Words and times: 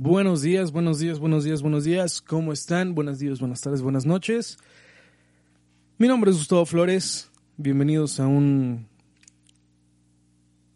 Buenos 0.00 0.42
días, 0.42 0.70
buenos 0.70 1.00
días, 1.00 1.18
buenos 1.18 1.42
días, 1.42 1.60
buenos 1.60 1.82
días. 1.82 2.20
¿Cómo 2.20 2.52
están? 2.52 2.94
Buenos 2.94 3.18
días, 3.18 3.40
buenas 3.40 3.60
tardes, 3.62 3.82
buenas 3.82 4.06
noches. 4.06 4.56
Mi 5.98 6.06
nombre 6.06 6.30
es 6.30 6.36
Gustavo 6.36 6.64
Flores. 6.66 7.32
Bienvenidos 7.56 8.20
a 8.20 8.28
un 8.28 8.86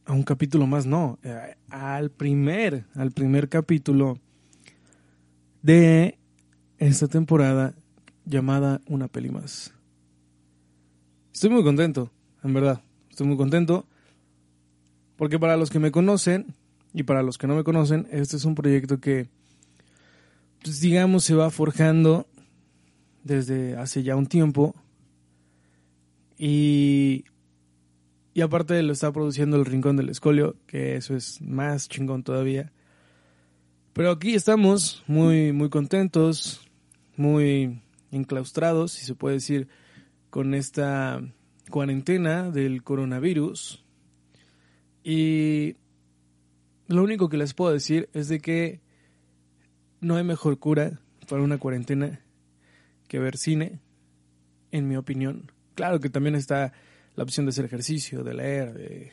a 0.06 0.12
un 0.12 0.24
capítulo 0.24 0.66
más, 0.66 0.86
no, 0.86 1.20
eh, 1.22 1.54
al 1.70 2.10
primer, 2.10 2.86
al 2.96 3.12
primer 3.12 3.48
capítulo 3.48 4.18
de 5.62 6.18
esta 6.78 7.06
temporada 7.06 7.76
llamada 8.24 8.80
Una 8.88 9.06
peli 9.06 9.30
más. 9.30 9.72
Estoy 11.32 11.50
muy 11.50 11.62
contento, 11.62 12.10
en 12.42 12.54
verdad. 12.54 12.82
Estoy 13.08 13.28
muy 13.28 13.36
contento 13.36 13.86
porque 15.14 15.38
para 15.38 15.56
los 15.56 15.70
que 15.70 15.78
me 15.78 15.92
conocen 15.92 16.56
y 16.94 17.04
para 17.04 17.22
los 17.22 17.38
que 17.38 17.46
no 17.46 17.54
me 17.54 17.64
conocen, 17.64 18.06
este 18.10 18.36
es 18.36 18.44
un 18.44 18.54
proyecto 18.54 19.00
que, 19.00 19.28
pues, 20.62 20.80
digamos, 20.80 21.24
se 21.24 21.34
va 21.34 21.50
forjando 21.50 22.26
desde 23.24 23.76
hace 23.76 24.02
ya 24.02 24.16
un 24.16 24.26
tiempo. 24.26 24.74
Y, 26.38 27.24
y 28.34 28.40
aparte 28.40 28.82
lo 28.82 28.92
está 28.92 29.12
produciendo 29.12 29.56
el 29.56 29.64
Rincón 29.64 29.96
del 29.96 30.10
Escolio, 30.10 30.56
que 30.66 30.96
eso 30.96 31.16
es 31.16 31.40
más 31.40 31.88
chingón 31.88 32.22
todavía. 32.22 32.72
Pero 33.92 34.10
aquí 34.10 34.34
estamos 34.34 35.02
muy, 35.06 35.52
muy 35.52 35.70
contentos, 35.70 36.60
muy 37.16 37.80
enclaustrados, 38.10 38.92
si 38.92 39.04
se 39.04 39.14
puede 39.14 39.36
decir, 39.36 39.68
con 40.30 40.54
esta 40.54 41.22
cuarentena 41.70 42.50
del 42.50 42.82
coronavirus. 42.82 43.84
Y 45.04 45.76
lo 46.92 47.02
único 47.02 47.28
que 47.28 47.36
les 47.36 47.54
puedo 47.54 47.72
decir 47.72 48.08
es 48.12 48.28
de 48.28 48.40
que 48.40 48.80
no 50.00 50.16
hay 50.16 50.24
mejor 50.24 50.58
cura 50.58 51.00
para 51.28 51.42
una 51.42 51.58
cuarentena 51.58 52.20
que 53.08 53.18
ver 53.18 53.36
cine, 53.36 53.80
en 54.70 54.88
mi 54.88 54.96
opinión. 54.96 55.50
Claro 55.74 56.00
que 56.00 56.10
también 56.10 56.34
está 56.34 56.72
la 57.14 57.22
opción 57.22 57.46
de 57.46 57.50
hacer 57.50 57.64
ejercicio, 57.64 58.24
de 58.24 58.34
leer, 58.34 58.72
de 58.74 59.12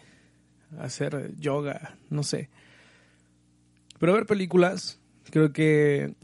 hacer 0.80 1.35
yoga, 1.38 1.97
no 2.09 2.23
sé. 2.23 2.50
Pero 4.00 4.13
ver 4.13 4.25
películas, 4.25 5.00
creo 5.30 5.52
que 5.52 6.16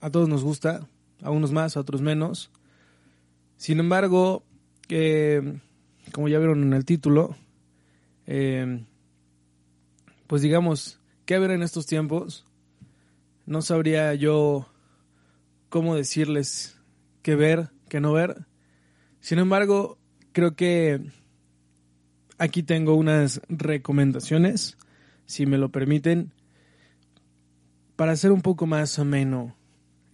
a 0.00 0.10
todos 0.10 0.28
nos 0.28 0.42
gusta, 0.42 0.88
a 1.22 1.30
unos 1.30 1.52
más, 1.52 1.76
a 1.76 1.80
otros 1.80 2.00
menos. 2.00 2.50
Sin 3.56 3.78
embargo, 3.78 4.42
eh, 4.88 5.58
como 6.12 6.28
ya 6.28 6.38
vieron 6.38 6.62
en 6.62 6.72
el 6.72 6.84
título, 6.84 7.36
eh, 8.26 8.84
pues 10.32 10.40
digamos, 10.40 10.98
¿qué 11.26 11.38
ver 11.38 11.50
en 11.50 11.62
estos 11.62 11.84
tiempos? 11.84 12.46
No 13.44 13.60
sabría 13.60 14.14
yo 14.14 14.66
cómo 15.68 15.94
decirles 15.94 16.80
qué 17.20 17.34
ver, 17.36 17.68
qué 17.90 18.00
no 18.00 18.14
ver. 18.14 18.46
Sin 19.20 19.38
embargo, 19.38 19.98
creo 20.32 20.56
que 20.56 21.02
aquí 22.38 22.62
tengo 22.62 22.94
unas 22.94 23.42
recomendaciones, 23.50 24.78
si 25.26 25.44
me 25.44 25.58
lo 25.58 25.68
permiten, 25.68 26.32
para 27.94 28.12
hacer 28.12 28.32
un 28.32 28.40
poco 28.40 28.64
más 28.64 28.98
ameno, 28.98 29.54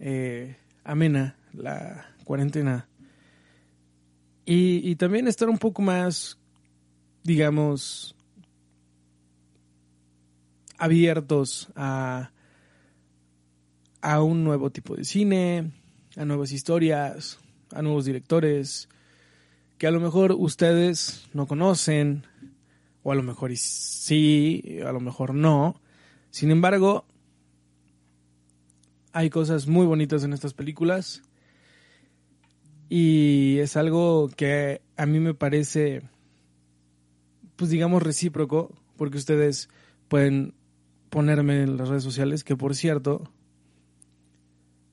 eh, 0.01 0.57
amena 0.83 1.37
la 1.53 2.13
cuarentena. 2.25 2.89
Y 4.43 4.97
también 4.97 5.29
estar 5.29 5.47
un 5.47 5.59
poco 5.59 5.81
más, 5.81 6.37
digamos, 7.23 8.17
abiertos 10.79 11.69
a, 11.75 12.31
a 14.01 14.23
un 14.23 14.43
nuevo 14.43 14.71
tipo 14.71 14.95
de 14.95 15.03
cine, 15.03 15.71
a 16.15 16.25
nuevas 16.25 16.51
historias, 16.51 17.39
a 17.71 17.81
nuevos 17.81 18.05
directores, 18.05 18.89
que 19.77 19.87
a 19.87 19.91
lo 19.91 19.99
mejor 19.99 20.31
ustedes 20.31 21.27
no 21.33 21.45
conocen, 21.45 22.25
o 23.03 23.11
a 23.11 23.15
lo 23.15 23.23
mejor 23.23 23.55
sí, 23.55 24.79
a 24.85 24.91
lo 24.91 24.99
mejor 24.99 25.33
no. 25.33 25.79
Sin 26.31 26.51
embargo, 26.51 27.05
hay 29.11 29.29
cosas 29.29 29.67
muy 29.67 29.85
bonitas 29.85 30.23
en 30.23 30.33
estas 30.33 30.53
películas 30.53 31.21
y 32.89 33.57
es 33.59 33.77
algo 33.77 34.29
que 34.35 34.81
a 34.97 35.05
mí 35.05 35.19
me 35.19 35.33
parece, 35.33 36.01
pues 37.55 37.69
digamos, 37.69 38.01
recíproco, 38.01 38.71
porque 38.97 39.17
ustedes 39.17 39.69
pueden 40.07 40.53
ponerme 41.09 41.63
en 41.63 41.77
las 41.77 41.89
redes 41.89 42.03
sociales, 42.03 42.43
que 42.43 42.55
por 42.55 42.75
cierto, 42.75 43.31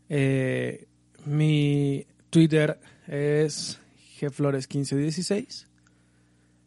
eh, 0.09 0.87
mi 1.25 2.07
Twitter 2.31 2.79
es 3.07 3.81
gflores1516. 4.21 5.67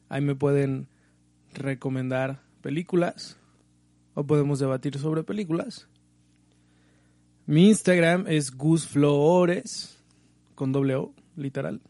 Ahí 0.09 0.21
me 0.21 0.35
pueden 0.35 0.87
recomendar 1.53 2.41
películas 2.61 3.37
o 4.13 4.23
podemos 4.23 4.59
debatir 4.59 4.97
sobre 4.97 5.23
películas. 5.23 5.87
Mi 7.45 7.67
Instagram 7.69 8.25
es 8.27 8.55
gusflores 8.55 9.97
con 10.55 10.71
doble 10.71 10.95
O, 10.95 11.13
literal. 11.35 11.81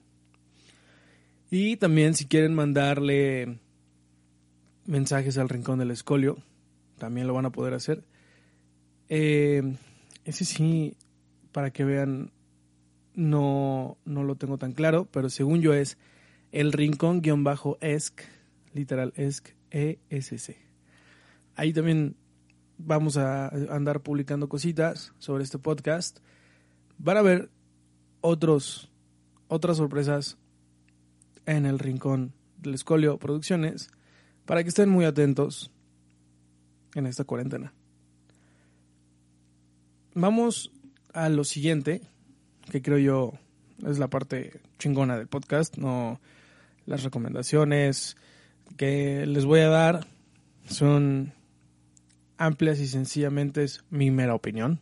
Y 1.51 1.77
también 1.77 2.13
si 2.13 2.27
quieren 2.27 2.53
mandarle 2.53 3.59
mensajes 4.85 5.37
al 5.37 5.49
Rincón 5.49 5.79
del 5.79 5.91
Escolio, 5.91 6.37
también 6.99 7.27
lo 7.27 7.33
van 7.33 7.45
a 7.45 7.51
poder 7.51 7.73
hacer. 7.73 8.03
Eh, 9.07 9.75
ese 10.25 10.45
sí, 10.45 10.95
para 11.51 11.71
que 11.71 11.83
vean, 11.83 12.31
no, 13.15 13.97
no 14.05 14.23
lo 14.23 14.35
tengo 14.35 14.57
tan 14.57 14.73
claro, 14.73 15.07
pero 15.11 15.29
según 15.29 15.61
yo 15.61 15.73
es 15.73 15.97
el 16.51 16.71
rincón-esc, 16.71 18.21
literal 18.73 19.13
esc, 19.15 19.49
ESC. 19.71 20.55
Ahí 21.55 21.73
también 21.73 22.15
vamos 22.77 23.17
a 23.17 23.49
andar 23.73 24.01
publicando 24.01 24.47
cositas 24.47 25.13
sobre 25.19 25.43
este 25.43 25.59
podcast. 25.59 26.19
Van 26.97 27.17
a 27.17 27.21
ver 27.21 27.49
otros, 28.21 28.91
otras 29.47 29.77
sorpresas 29.77 30.37
en 31.45 31.65
el 31.65 31.79
rincón 31.79 32.33
del 32.57 32.75
Escolio 32.75 33.17
Producciones 33.17 33.89
para 34.45 34.63
que 34.63 34.69
estén 34.69 34.89
muy 34.89 35.05
atentos 35.05 35.71
en 36.95 37.05
esta 37.05 37.23
cuarentena. 37.23 37.73
Vamos 40.13 40.71
a 41.13 41.29
lo 41.29 41.43
siguiente, 41.43 42.01
que 42.71 42.81
creo 42.81 42.97
yo 42.97 43.33
es 43.87 43.99
la 43.99 44.09
parte 44.09 44.59
chingona 44.77 45.17
del 45.17 45.27
podcast, 45.27 45.77
no 45.77 46.19
las 46.85 47.03
recomendaciones 47.03 48.17
que 48.77 49.25
les 49.25 49.45
voy 49.45 49.61
a 49.61 49.69
dar 49.69 50.07
son 50.67 51.33
amplias 52.37 52.79
y 52.79 52.87
sencillamente 52.87 53.63
es 53.63 53.83
mi 53.89 54.11
mera 54.11 54.35
opinión, 54.35 54.79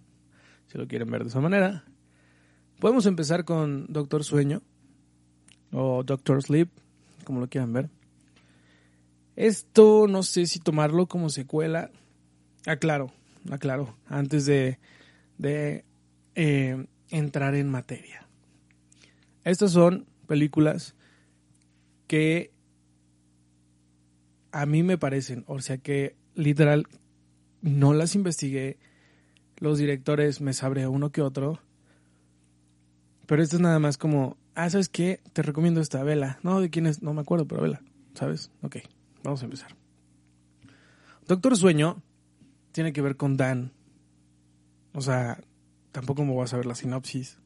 si 0.68 0.78
lo 0.78 0.88
quieren 0.88 1.10
ver 1.10 1.24
de 1.24 1.30
esa 1.30 1.42
manera. 1.42 1.84
Podemos 2.80 3.06
empezar 3.06 3.46
con 3.46 3.88
Doctor 3.90 4.24
Sueño 4.24 4.62
o 5.72 6.04
Doctor 6.04 6.42
Sleep, 6.44 6.70
como 7.24 7.40
lo 7.40 7.48
quieran 7.48 7.74
ver. 7.74 7.90
Esto 9.38 10.08
no 10.08 10.24
sé 10.24 10.48
si 10.48 10.60
tomarlo 10.60 11.06
como 11.06 11.30
secuela. 11.30 11.92
Aclaro, 12.66 13.14
aclaro, 13.52 13.96
antes 14.08 14.48
de, 14.48 14.80
de 15.38 15.86
eh, 16.34 16.88
entrar 17.12 17.54
en 17.54 17.70
materia. 17.70 18.28
Estas 19.44 19.72
son 19.72 20.08
películas 20.26 20.96
que 22.08 22.52
a 24.52 24.66
mí 24.66 24.82
me 24.82 24.98
parecen, 24.98 25.44
o 25.48 25.62
sea 25.62 25.78
que 25.78 26.16
literal 26.34 26.88
no 27.62 27.94
las 27.94 28.16
investigué, 28.16 28.80
los 29.58 29.78
directores 29.78 30.42
me 30.42 30.54
sabré 30.54 30.88
uno 30.88 31.12
que 31.12 31.22
otro, 31.22 31.62
pero 33.28 33.44
esto 33.44 33.58
es 33.58 33.62
nada 33.62 33.78
más 33.78 34.00
como, 34.00 34.36
ah, 34.56 34.68
¿sabes 34.70 34.90
qué? 34.90 35.20
Te 35.34 35.44
recomiendo 35.44 35.80
esta 35.80 36.02
vela. 36.02 36.40
No, 36.42 36.60
de 36.60 36.72
quién 36.72 36.88
es, 36.88 37.04
no 37.04 37.14
me 37.14 37.22
acuerdo, 37.22 37.48
pero 37.48 37.62
vela, 37.62 37.82
¿sabes? 38.16 38.52
Ok. 38.64 38.78
Vamos 39.28 39.42
a 39.42 39.46
empezar. 39.46 39.76
Doctor 41.28 41.58
Sueño 41.58 42.02
tiene 42.72 42.94
que 42.94 43.02
ver 43.02 43.18
con 43.18 43.36
Dan. 43.36 43.74
O 44.94 45.02
sea, 45.02 45.44
tampoco 45.92 46.24
me 46.24 46.32
voy 46.32 46.46
a 46.46 46.48
saber 46.48 46.66
la 46.66 46.76
sinopsis. 46.76 47.38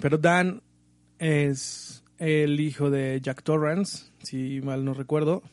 Pero 0.00 0.18
Dan 0.18 0.62
es 1.20 2.02
el 2.18 2.58
hijo 2.58 2.90
de 2.90 3.20
Jack 3.22 3.44
Torrance, 3.44 4.10
si 4.24 4.60
mal 4.62 4.84
no 4.84 4.94
recuerdo. 4.94 5.44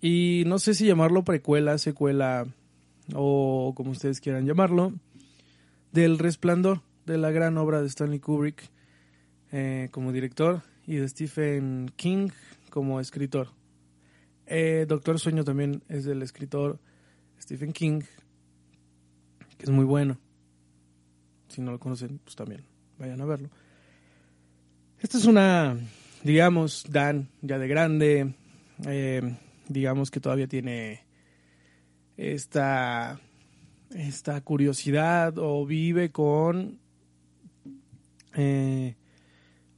Y 0.00 0.44
no 0.46 0.60
sé 0.60 0.72
si 0.74 0.86
llamarlo 0.86 1.24
precuela, 1.24 1.76
secuela 1.78 2.46
o 3.16 3.72
como 3.74 3.90
ustedes 3.90 4.20
quieran 4.20 4.46
llamarlo, 4.46 4.92
del 5.90 6.20
Resplandor, 6.20 6.82
de 7.04 7.18
la 7.18 7.32
gran 7.32 7.58
obra 7.58 7.82
de 7.82 7.88
Stanley 7.88 8.20
Kubrick 8.20 8.70
eh, 9.50 9.88
como 9.90 10.12
director 10.12 10.62
y 10.86 10.94
de 10.94 11.08
Stephen 11.08 11.90
King 11.96 12.28
como 12.74 12.98
escritor. 12.98 13.50
Eh, 14.46 14.84
Doctor 14.88 15.20
Sueño 15.20 15.44
también 15.44 15.84
es 15.88 16.04
del 16.04 16.22
escritor 16.22 16.80
Stephen 17.40 17.72
King, 17.72 18.00
que 19.56 19.62
es 19.62 19.70
muy 19.70 19.84
bueno. 19.84 20.18
Si 21.46 21.60
no 21.60 21.70
lo 21.70 21.78
conocen, 21.78 22.18
pues 22.18 22.34
también 22.34 22.64
vayan 22.98 23.20
a 23.20 23.26
verlo. 23.26 23.48
Esta 24.98 25.18
es 25.18 25.26
una, 25.26 25.76
digamos, 26.24 26.84
Dan 26.90 27.28
ya 27.42 27.60
de 27.60 27.68
grande, 27.68 28.34
eh, 28.88 29.36
digamos 29.68 30.10
que 30.10 30.18
todavía 30.18 30.48
tiene 30.48 31.04
esta, 32.16 33.20
esta 33.90 34.40
curiosidad 34.40 35.38
o 35.38 35.64
vive 35.64 36.10
con, 36.10 36.80
eh, 38.34 38.96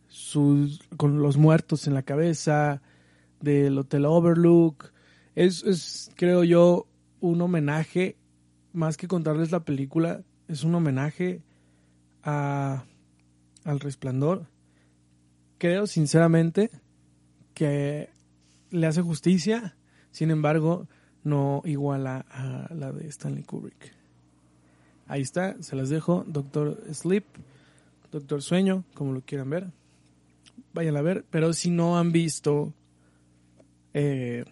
sus, 0.08 0.80
con 0.96 1.20
los 1.20 1.36
muertos 1.36 1.86
en 1.86 1.92
la 1.92 2.02
cabeza 2.02 2.80
del 3.46 3.78
Hotel 3.78 4.04
Overlook. 4.04 4.92
Es, 5.34 6.10
creo 6.16 6.44
yo, 6.44 6.86
un 7.20 7.40
homenaje, 7.40 8.16
más 8.72 8.96
que 8.96 9.08
contarles 9.08 9.52
la 9.52 9.64
película, 9.64 10.22
es 10.48 10.64
un 10.64 10.74
homenaje 10.74 11.42
a, 12.22 12.84
al 13.64 13.80
resplandor. 13.80 14.46
Creo 15.58 15.86
sinceramente 15.86 16.70
que 17.54 18.10
le 18.70 18.86
hace 18.86 19.00
justicia, 19.00 19.76
sin 20.10 20.30
embargo, 20.30 20.88
no 21.22 21.62
iguala 21.64 22.26
a 22.30 22.74
la 22.74 22.92
de 22.92 23.08
Stanley 23.08 23.44
Kubrick. 23.44 23.94
Ahí 25.06 25.22
está, 25.22 25.60
se 25.62 25.76
las 25.76 25.88
dejo, 25.88 26.24
Doctor 26.26 26.82
Sleep, 26.92 27.24
Doctor 28.10 28.42
Sueño, 28.42 28.84
como 28.94 29.12
lo 29.12 29.20
quieran 29.20 29.50
ver. 29.50 29.70
Vayan 30.74 30.96
a 30.96 31.02
ver, 31.02 31.24
pero 31.30 31.52
si 31.52 31.70
no 31.70 31.98
han 31.98 32.12
visto 32.12 32.74
eh, 33.98 34.44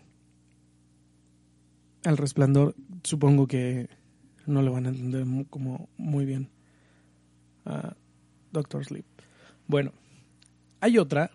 El 2.02 2.16
Resplandor, 2.16 2.74
supongo 3.02 3.46
que 3.46 3.90
no 4.46 4.62
lo 4.62 4.72
van 4.72 4.86
a 4.86 4.88
entender 4.88 5.26
como 5.50 5.90
muy 5.98 6.24
bien 6.24 6.48
a 7.66 7.94
Doctor 8.52 8.82
Sleep. 8.86 9.04
Bueno, 9.66 9.92
hay 10.80 10.96
otra, 10.96 11.30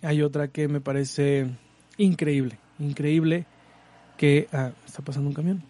hay 0.00 0.22
otra 0.22 0.48
que 0.48 0.66
me 0.66 0.80
parece 0.80 1.50
increíble, 1.98 2.58
increíble 2.78 3.44
que... 4.16 4.48
Ah, 4.50 4.72
está 4.86 5.02
pasando 5.02 5.28
un 5.28 5.34
camión. 5.34 5.62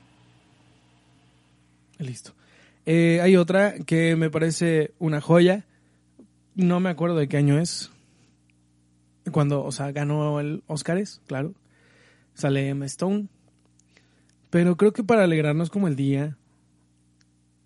Listo. 1.98 2.32
Eh, 2.86 3.20
hay 3.20 3.36
otra 3.36 3.74
que 3.80 4.14
me 4.14 4.30
parece 4.30 4.92
una 5.00 5.20
joya. 5.20 5.64
No 6.54 6.78
me 6.78 6.90
acuerdo 6.90 7.16
de 7.16 7.26
qué 7.26 7.38
año 7.38 7.58
es. 7.58 7.90
Cuando, 9.32 9.64
o 9.64 9.72
sea, 9.72 9.92
ganó 9.92 10.40
el 10.40 10.62
Oscars, 10.66 11.20
claro. 11.26 11.54
Sale 12.34 12.68
Emma 12.68 12.86
Stone. 12.86 13.28
Pero 14.50 14.76
creo 14.76 14.92
que 14.92 15.04
para 15.04 15.24
alegrarnos 15.24 15.70
como 15.70 15.88
el 15.88 15.96
día, 15.96 16.36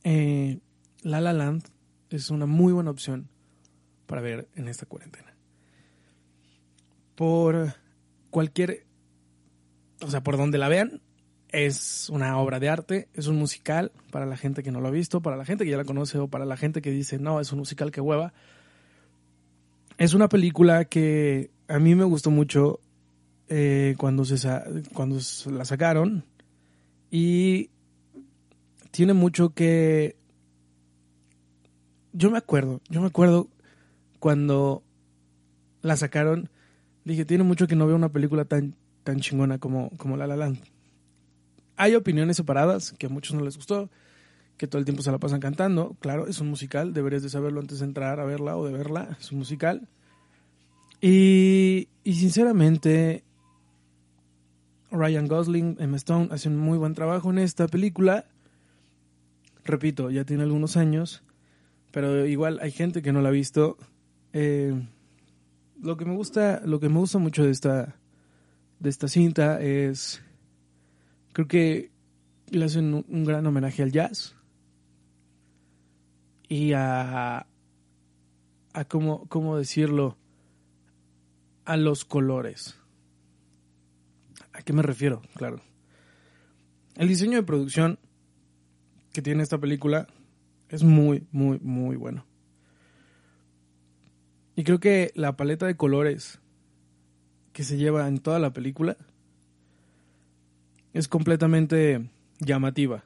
eh, 0.04 0.58
La 1.02 1.20
La 1.20 1.32
Land 1.32 1.64
es 2.10 2.30
una 2.30 2.46
muy 2.46 2.72
buena 2.72 2.90
opción 2.90 3.28
para 4.06 4.22
ver 4.22 4.48
en 4.54 4.68
esta 4.68 4.86
cuarentena. 4.86 5.34
Por 7.14 7.74
cualquier, 8.30 8.86
o 10.00 10.10
sea, 10.10 10.22
por 10.22 10.36
donde 10.36 10.58
la 10.58 10.68
vean, 10.68 11.02
es 11.50 12.08
una 12.10 12.38
obra 12.38 12.60
de 12.60 12.68
arte, 12.68 13.08
es 13.14 13.26
un 13.26 13.36
musical 13.36 13.92
para 14.10 14.26
la 14.26 14.36
gente 14.36 14.62
que 14.62 14.70
no 14.70 14.80
lo 14.80 14.88
ha 14.88 14.92
visto, 14.92 15.20
para 15.20 15.36
la 15.36 15.44
gente 15.44 15.64
que 15.64 15.70
ya 15.70 15.76
la 15.76 15.84
conoce 15.84 16.18
o 16.18 16.28
para 16.28 16.44
la 16.44 16.56
gente 16.56 16.82
que 16.82 16.90
dice, 16.90 17.18
no, 17.18 17.40
es 17.40 17.52
un 17.52 17.58
musical 17.58 17.90
que 17.90 18.00
hueva. 18.00 18.32
Es 19.98 20.14
una 20.14 20.28
película 20.28 20.84
que 20.84 21.50
a 21.66 21.80
mí 21.80 21.96
me 21.96 22.04
gustó 22.04 22.30
mucho 22.30 22.78
eh, 23.48 23.96
cuando, 23.98 24.24
se 24.24 24.38
cuando 24.94 25.18
la 25.50 25.64
sacaron. 25.64 26.24
Y 27.10 27.70
tiene 28.92 29.12
mucho 29.12 29.50
que... 29.50 30.16
Yo 32.12 32.30
me 32.30 32.38
acuerdo, 32.38 32.80
yo 32.88 33.00
me 33.00 33.08
acuerdo 33.08 33.48
cuando 34.18 34.82
la 35.82 35.96
sacaron, 35.96 36.48
dije, 37.04 37.24
tiene 37.24 37.44
mucho 37.44 37.66
que 37.66 37.76
no 37.76 37.86
veo 37.86 37.94
una 37.96 38.08
película 38.08 38.44
tan, 38.44 38.74
tan 39.04 39.20
chingona 39.20 39.58
como, 39.58 39.90
como 39.98 40.16
La 40.16 40.26
La 40.26 40.36
Land. 40.36 40.58
Hay 41.76 41.94
opiniones 41.94 42.36
separadas, 42.36 42.92
que 42.98 43.06
a 43.06 43.08
muchos 43.08 43.36
no 43.36 43.44
les 43.44 43.56
gustó, 43.56 43.90
que 44.58 44.66
todo 44.66 44.78
el 44.78 44.84
tiempo 44.84 45.02
se 45.02 45.10
la 45.10 45.18
pasan 45.18 45.40
cantando. 45.40 45.96
Claro, 46.00 46.26
es 46.26 46.40
un 46.40 46.48
musical, 46.48 46.92
deberías 46.92 47.22
de 47.22 47.30
saberlo 47.30 47.60
antes 47.60 47.78
de 47.78 47.86
entrar 47.86 48.20
a 48.20 48.24
verla 48.24 48.56
o 48.56 48.66
de 48.66 48.72
verla, 48.72 49.16
es 49.18 49.32
un 49.32 49.38
musical. 49.38 49.88
Y, 51.00 51.88
y 52.04 52.14
sinceramente, 52.14 53.24
Ryan 54.90 55.28
Gosling, 55.28 55.76
Emma 55.78 55.96
Stone 55.96 56.28
hacen 56.30 56.56
muy 56.56 56.76
buen 56.76 56.94
trabajo 56.94 57.30
en 57.30 57.38
esta 57.38 57.68
película. 57.68 58.26
Repito, 59.64 60.10
ya 60.10 60.24
tiene 60.24 60.42
algunos 60.42 60.76
años, 60.76 61.22
pero 61.92 62.26
igual 62.26 62.58
hay 62.60 62.72
gente 62.72 63.00
que 63.00 63.12
no 63.12 63.22
la 63.22 63.28
ha 63.28 63.32
visto. 63.32 63.78
Eh, 64.32 64.74
lo 65.80 65.96
que 65.96 66.04
me 66.04 66.14
gusta, 66.14 66.60
lo 66.64 66.80
que 66.80 66.88
me 66.88 66.98
gusta 66.98 67.18
mucho 67.18 67.44
de 67.44 67.52
esta, 67.52 67.96
de 68.80 68.90
esta 68.90 69.08
cinta 69.08 69.60
es 69.60 70.22
Creo 71.38 71.46
que 71.46 71.92
le 72.50 72.64
hacen 72.64 73.04
un, 73.08 73.24
gran 73.24 73.46
homenaje 73.46 73.84
al 73.84 73.92
jazz 73.92 74.34
y 76.48 76.72
a, 76.72 77.46
a 78.72 78.84
cómo, 78.86 79.26
cómo 79.28 79.56
decirlo, 79.56 80.16
a 81.64 81.76
los 81.76 82.04
colores. 82.04 82.78
¿A 84.52 84.62
qué 84.62 84.72
me 84.72 84.82
refiero? 84.82 85.22
Claro. 85.34 85.60
El 86.96 87.08
diseño 87.08 87.36
de 87.36 87.42
producción 87.42 87.98
que 89.12 89.22
tiene 89.22 89.42
esta 89.42 89.58
película 89.58 90.08
es 90.68 90.82
muy, 90.82 91.26
muy, 91.30 91.58
muy 91.60 91.96
bueno. 91.96 92.24
Y 94.56 94.64
creo 94.64 94.80
que 94.80 95.12
la 95.14 95.36
paleta 95.36 95.66
de 95.66 95.76
colores 95.76 96.40
que 97.52 97.62
se 97.62 97.76
lleva 97.76 98.08
en 98.08 98.18
toda 98.18 98.38
la 98.38 98.52
película 98.52 98.96
es 100.92 101.06
completamente 101.06 102.10
llamativa 102.40 103.04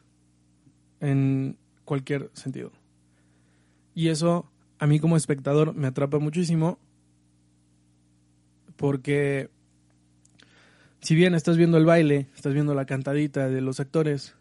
en 1.00 1.58
cualquier 1.84 2.30
sentido. 2.32 2.72
Y 3.94 4.08
eso 4.08 4.50
a 4.78 4.86
mí 4.86 4.98
como 4.98 5.16
espectador 5.16 5.74
me 5.74 5.86
atrapa 5.86 6.18
muchísimo 6.18 6.78
porque 8.76 9.50
si 11.00 11.14
bien 11.14 11.34
estás 11.34 11.56
viendo 11.56 11.78
el 11.78 11.84
baile, 11.84 12.28
estás 12.34 12.54
viendo 12.54 12.74
la 12.74 12.86
cantadita 12.86 13.48
de 13.48 13.60
los 13.60 13.80
actores, 13.80 14.34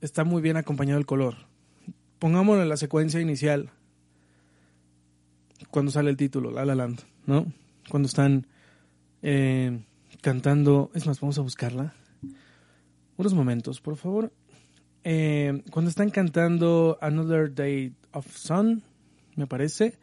está 0.00 0.24
muy 0.24 0.42
bien 0.42 0.56
acompañado 0.56 0.98
el 0.98 1.06
color. 1.06 1.36
Pongámoslo 2.18 2.62
en 2.62 2.68
la 2.68 2.76
secuencia 2.76 3.20
inicial, 3.20 3.70
cuando 5.70 5.90
sale 5.90 6.10
el 6.10 6.16
título, 6.16 6.50
La 6.50 6.64
La 6.64 6.74
Land, 6.74 7.00
¿no? 7.26 7.46
Cuando 7.88 8.06
están 8.06 8.46
eh, 9.22 9.80
cantando, 10.20 10.90
es 10.94 11.06
más, 11.06 11.20
vamos 11.20 11.38
a 11.38 11.42
buscarla 11.42 11.94
unos 13.18 13.34
momentos, 13.34 13.80
por 13.80 13.96
favor. 13.96 14.32
Eh, 15.10 15.62
cuando 15.70 15.88
están 15.88 16.10
cantando 16.10 16.98
Another 17.00 17.54
Day 17.54 17.94
of 18.12 18.26
Sun, 18.36 18.82
me 19.36 19.46
parece 19.46 19.94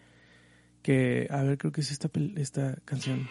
que, 0.82 1.28
a 1.30 1.44
ver, 1.44 1.60
creo 1.60 1.72
que 1.72 1.82
es 1.82 1.92
esta, 1.92 2.10
esta 2.38 2.78
canción. 2.86 3.28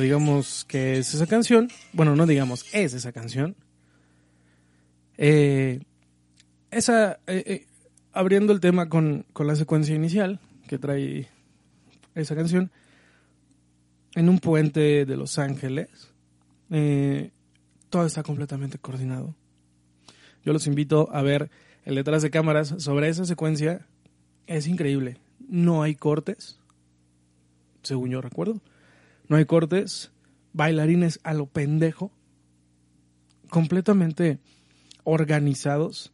Digamos 0.00 0.64
que 0.64 0.98
es 0.98 1.14
esa 1.14 1.26
canción. 1.26 1.68
Bueno, 1.92 2.16
no 2.16 2.26
digamos, 2.26 2.66
es 2.72 2.94
esa 2.94 3.12
canción. 3.12 3.56
Eh, 5.16 5.80
esa, 6.70 7.20
eh, 7.26 7.44
eh, 7.46 7.66
abriendo 8.12 8.52
el 8.52 8.60
tema 8.60 8.88
con, 8.88 9.24
con 9.32 9.46
la 9.46 9.56
secuencia 9.56 9.94
inicial 9.94 10.40
que 10.66 10.78
trae 10.78 11.28
esa 12.14 12.34
canción, 12.34 12.70
en 14.14 14.28
un 14.28 14.38
puente 14.38 15.04
de 15.04 15.16
Los 15.16 15.38
Ángeles, 15.38 15.88
todo 17.90 18.06
está 18.06 18.22
completamente 18.22 18.78
coordinado. 18.78 19.34
Yo 20.44 20.52
los 20.52 20.66
invito 20.66 21.08
a 21.12 21.22
ver 21.22 21.50
el 21.84 21.96
detrás 21.96 22.22
de 22.22 22.30
cámaras 22.30 22.74
sobre 22.78 23.08
esa 23.08 23.24
secuencia. 23.24 23.86
Es 24.46 24.66
increíble. 24.68 25.18
No 25.48 25.82
hay 25.82 25.94
cortes, 25.94 26.60
según 27.82 28.10
yo 28.10 28.20
recuerdo. 28.20 28.60
No 29.28 29.36
hay 29.36 29.44
cortes. 29.44 30.12
Bailarines 30.52 31.20
a 31.22 31.34
lo 31.34 31.46
pendejo. 31.46 32.12
Completamente 33.50 34.38
organizados. 35.04 36.12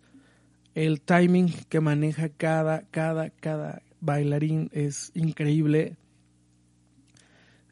El 0.75 1.01
timing 1.01 1.53
que 1.69 1.81
maneja 1.81 2.29
cada, 2.29 2.83
cada, 2.91 3.31
cada 3.31 3.83
bailarín 4.01 4.71
es 4.73 5.11
increíble. 5.15 5.97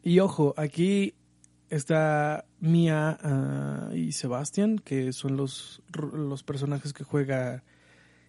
Y 0.03 0.19
ojo, 0.19 0.53
aquí 0.57 1.13
está 1.69 2.45
Mia 2.59 3.17
ah, 3.21 3.89
y 3.93 4.11
Sebastian, 4.11 4.79
que 4.79 5.13
son 5.13 5.37
los, 5.37 5.81
los 5.93 6.43
personajes 6.43 6.93
que 6.93 7.03
juega 7.03 7.63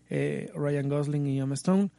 eh, 0.08 0.50
Ryan 0.54 0.88
Gosling 0.88 1.26
y 1.26 1.40
Emma 1.40 1.54
Stone. 1.54 1.90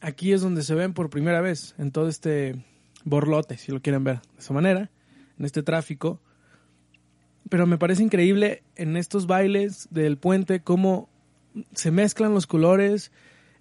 Aquí 0.00 0.32
es 0.32 0.42
donde 0.42 0.62
se 0.62 0.74
ven 0.74 0.92
por 0.92 1.10
primera 1.10 1.40
vez 1.40 1.74
en 1.78 1.90
todo 1.90 2.08
este 2.08 2.64
borlote, 3.04 3.56
si 3.58 3.72
lo 3.72 3.80
quieren 3.80 4.04
ver 4.04 4.20
de 4.20 4.38
esa 4.38 4.54
manera, 4.54 4.90
en 5.38 5.44
este 5.44 5.62
tráfico. 5.62 6.20
Pero 7.48 7.66
me 7.66 7.78
parece 7.78 8.02
increíble 8.02 8.62
en 8.74 8.96
estos 8.96 9.26
bailes 9.26 9.88
del 9.90 10.16
puente 10.16 10.60
cómo 10.60 11.08
se 11.72 11.90
mezclan 11.90 12.34
los 12.34 12.46
colores. 12.46 13.12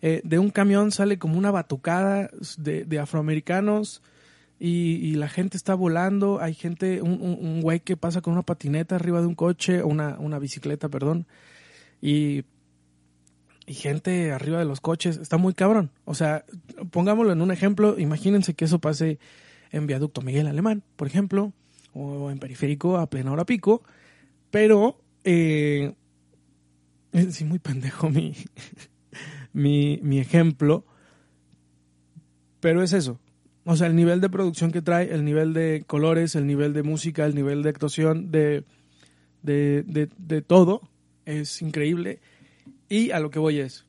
Eh, 0.01 0.21
de 0.23 0.39
un 0.39 0.49
camión 0.49 0.91
sale 0.91 1.17
como 1.17 1.37
una 1.37 1.51
batucada 1.51 2.29
de, 2.57 2.99
afroamericanos 2.99 4.01
y, 4.59 5.15
la 5.15 5.29
gente 5.29 5.57
está 5.57 5.75
volando. 5.75 6.41
Hay 6.41 6.53
gente, 6.53 7.01
un, 7.01 7.21
un, 7.21 7.61
güey 7.61 7.81
que 7.81 7.97
pasa 7.97 8.21
con 8.21 8.33
una 8.33 8.43
patineta 8.43 8.95
arriba 8.95 9.21
de 9.21 9.27
un 9.27 9.35
coche, 9.35 9.83
una, 9.83 10.17
una 10.19 10.39
bicicleta, 10.39 10.89
perdón. 10.89 11.27
Y, 12.01 12.43
y 13.65 13.73
gente 13.73 14.31
arriba 14.31 14.59
de 14.59 14.65
los 14.65 14.81
coches. 14.81 15.17
Está 15.17 15.37
muy 15.37 15.53
cabrón. 15.53 15.91
O 16.05 16.13
sea, 16.13 16.45
pongámoslo 16.91 17.31
en 17.31 17.41
un 17.41 17.51
ejemplo. 17.51 17.99
Imagínense 17.99 18.53
que 18.53 18.65
eso 18.65 18.79
pase 18.79 19.19
en 19.71 19.87
Viaducto 19.87 20.21
Miguel 20.21 20.47
Alemán, 20.47 20.83
por 20.95 21.07
ejemplo, 21.07 21.53
o 21.93 22.29
en 22.31 22.39
Periférico 22.39 22.97
a 22.97 23.09
plena 23.09 23.31
hora 23.31 23.45
pico. 23.45 23.83
Pero, 24.51 24.99
eh, 25.23 25.93
sí, 27.29 27.45
muy 27.45 27.59
pendejo 27.59 28.09
mi, 28.09 28.35
mi, 29.53 29.99
mi 30.03 30.19
ejemplo. 30.19 30.85
Pero 32.59 32.83
es 32.83 32.93
eso. 32.93 33.19
O 33.65 33.75
sea, 33.75 33.87
el 33.87 33.95
nivel 33.95 34.19
de 34.19 34.29
producción 34.29 34.71
que 34.71 34.81
trae, 34.81 35.13
el 35.13 35.23
nivel 35.23 35.53
de 35.53 35.83
colores, 35.87 36.35
el 36.35 36.45
nivel 36.45 36.73
de 36.73 36.83
música, 36.83 37.25
el 37.25 37.33
nivel 37.33 37.63
de 37.63 37.69
actuación, 37.69 38.29
de, 38.31 38.65
de, 39.41 40.41
todo, 40.41 40.81
es 41.25 41.61
increíble. 41.61 42.19
Y 42.93 43.11
a 43.11 43.19
lo 43.19 43.31
que 43.31 43.39
voy 43.39 43.59
es, 43.59 43.85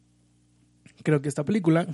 creo 1.03 1.21
que 1.21 1.29
esta 1.29 1.45
película, 1.45 1.87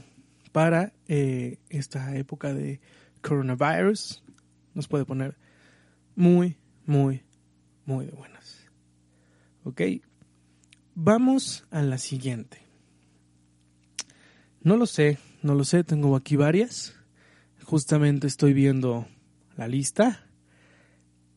para 0.53 0.93
eh, 1.09 1.59
esta 1.69 2.17
época 2.17 2.55
de 2.55 2.81
coronavirus, 3.21 4.23
nos 4.75 4.87
puede 4.87 5.05
poner 5.05 5.37
muy, 6.15 6.57
muy, 6.87 7.25
muy 7.85 8.07
de 8.07 8.13
buenas. 8.13 8.65
¿Ok? 9.65 9.81
Vamos 10.95 11.65
a 11.71 11.83
la 11.83 11.99
siguiente. 11.99 12.63
No 14.63 14.77
lo 14.77 14.87
sé, 14.87 15.19
no 15.43 15.55
lo 15.55 15.65
sé, 15.65 15.83
tengo 15.83 16.15
aquí 16.15 16.37
varias 16.37 16.95
justamente 17.71 18.27
estoy 18.27 18.53
viendo 18.53 19.07
la 19.57 19.69
lista. 19.69 20.27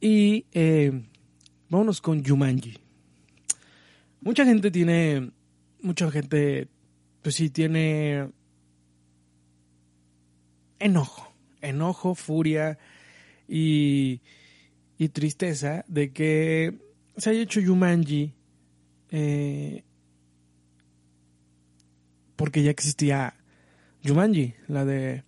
Y 0.02 0.48
eh, 0.52 1.04
vámonos 1.70 2.02
con 2.02 2.26
Jumanji. 2.26 2.80
Mucha 4.22 4.44
gente 4.44 4.72
tiene, 4.72 5.32
mucha 5.84 6.10
gente, 6.10 6.68
pues 7.22 7.36
sí, 7.36 7.50
tiene 7.50 8.30
enojo, 10.80 11.32
enojo, 11.62 12.16
furia 12.16 12.80
y, 13.48 14.22
y 14.98 15.10
tristeza 15.10 15.86
de 15.88 16.12
que 16.12 16.80
se 17.18 17.30
haya 17.30 17.42
hecho 17.42 17.62
Jumanji 17.64 18.34
eh, 19.12 19.84
porque 22.36 22.64
ya 22.64 22.72
existía 22.72 23.36
Jumanji, 24.04 24.56
la 24.68 24.86
de 24.86 25.24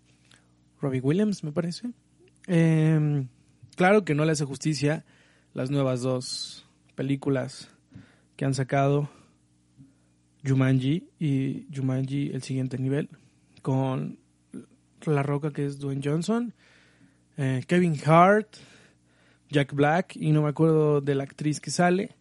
Robbie 0.81 1.01
Williams, 1.01 1.43
me 1.43 1.51
parece. 1.51 1.91
Em, 2.47 3.27
claro 3.75 4.03
que 4.03 4.15
no 4.15 4.25
le 4.25 4.31
hace 4.31 4.43
justicia 4.43 5.05
las 5.53 5.69
nuevas 5.69 6.01
dos 6.01 6.65
películas 6.95 7.69
que 8.35 8.45
han 8.45 8.53
sacado 8.53 9.09
Jumanji 10.45 11.07
y 11.19 11.67
Jumanji 11.73 12.31
el 12.31 12.43
siguiente 12.43 12.77
nivel 12.77 13.09
con 13.61 14.19
La 15.05 15.23
Roca 15.23 15.51
que 15.51 15.65
es 15.65 15.79
Dwayne 15.79 16.01
Johnson, 16.03 16.53
eh, 17.37 17.63
Kevin 17.67 17.97
Hart, 18.05 18.57
Jack 19.49 19.73
Black 19.73 20.15
y 20.15 20.31
no 20.31 20.43
me 20.43 20.49
acuerdo 20.49 21.01
de 21.01 21.15
la 21.15 21.23
actriz 21.23 21.59
que 21.59 21.71
sale. 21.71 22.15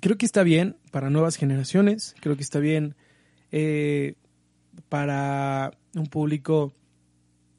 Creo 0.00 0.16
que 0.16 0.26
está 0.26 0.42
bien 0.42 0.76
para 0.90 1.10
nuevas 1.10 1.36
generaciones, 1.36 2.14
creo 2.20 2.36
que 2.36 2.42
está 2.42 2.58
bien 2.58 2.94
eh, 3.52 4.14
para 4.88 5.72
un 5.94 6.06
público 6.06 6.72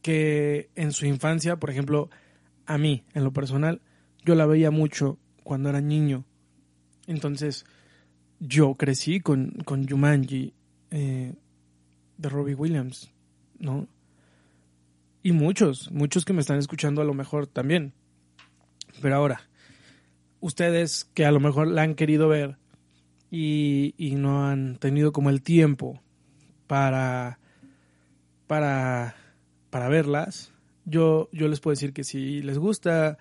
que 0.02 0.70
en 0.76 0.92
su 0.92 1.06
infancia, 1.06 1.56
por 1.58 1.72
ejemplo, 1.72 2.10
a 2.66 2.78
mí, 2.78 3.04
en 3.14 3.24
lo 3.24 3.34
personal, 3.34 3.82
yo 4.24 4.36
la 4.36 4.46
veía 4.46 4.70
mucho 4.72 5.18
cuando 5.44 5.70
era 5.70 5.82
niño. 5.82 6.26
Entonces, 7.08 7.66
yo 8.39 8.75
crecí 8.75 9.20
con, 9.20 9.51
con 9.65 9.88
Jumanji 9.88 10.54
eh, 10.92 11.34
de 12.18 12.30
Robbie 12.30 12.56
Williams, 12.56 13.12
¿no? 13.60 13.88
Y 15.24 15.32
muchos, 15.32 15.92
muchos 15.92 16.24
que 16.24 16.34
me 16.34 16.42
están 16.42 16.60
escuchando 16.60 17.01
a 17.01 17.06
lo 17.06 17.13
mejor 17.13 17.48
también. 17.48 17.94
Pero 19.01 19.15
ahora, 19.15 19.42
ustedes 20.39 21.10
que 21.13 21.25
a 21.25 21.32
lo 21.32 21.39
mejor 21.39 21.68
la 21.68 21.82
han 21.82 21.96
querido 21.96 22.27
ver 22.27 22.58
y, 23.32 23.96
y 23.98 24.15
no 24.15 24.48
han 24.48 24.77
tenido 24.77 25.12
como 25.12 25.30
el 25.30 25.42
tiempo 25.42 26.01
para, 26.68 27.39
para, 28.48 29.15
para 29.72 29.89
verlas, 29.89 30.51
yo, 30.86 31.30
yo 31.32 31.48
les 31.48 31.60
puedo 31.60 31.74
decir 31.74 31.94
que 31.94 32.04
si 32.04 32.42
les 32.44 32.60
gusta 32.60 33.18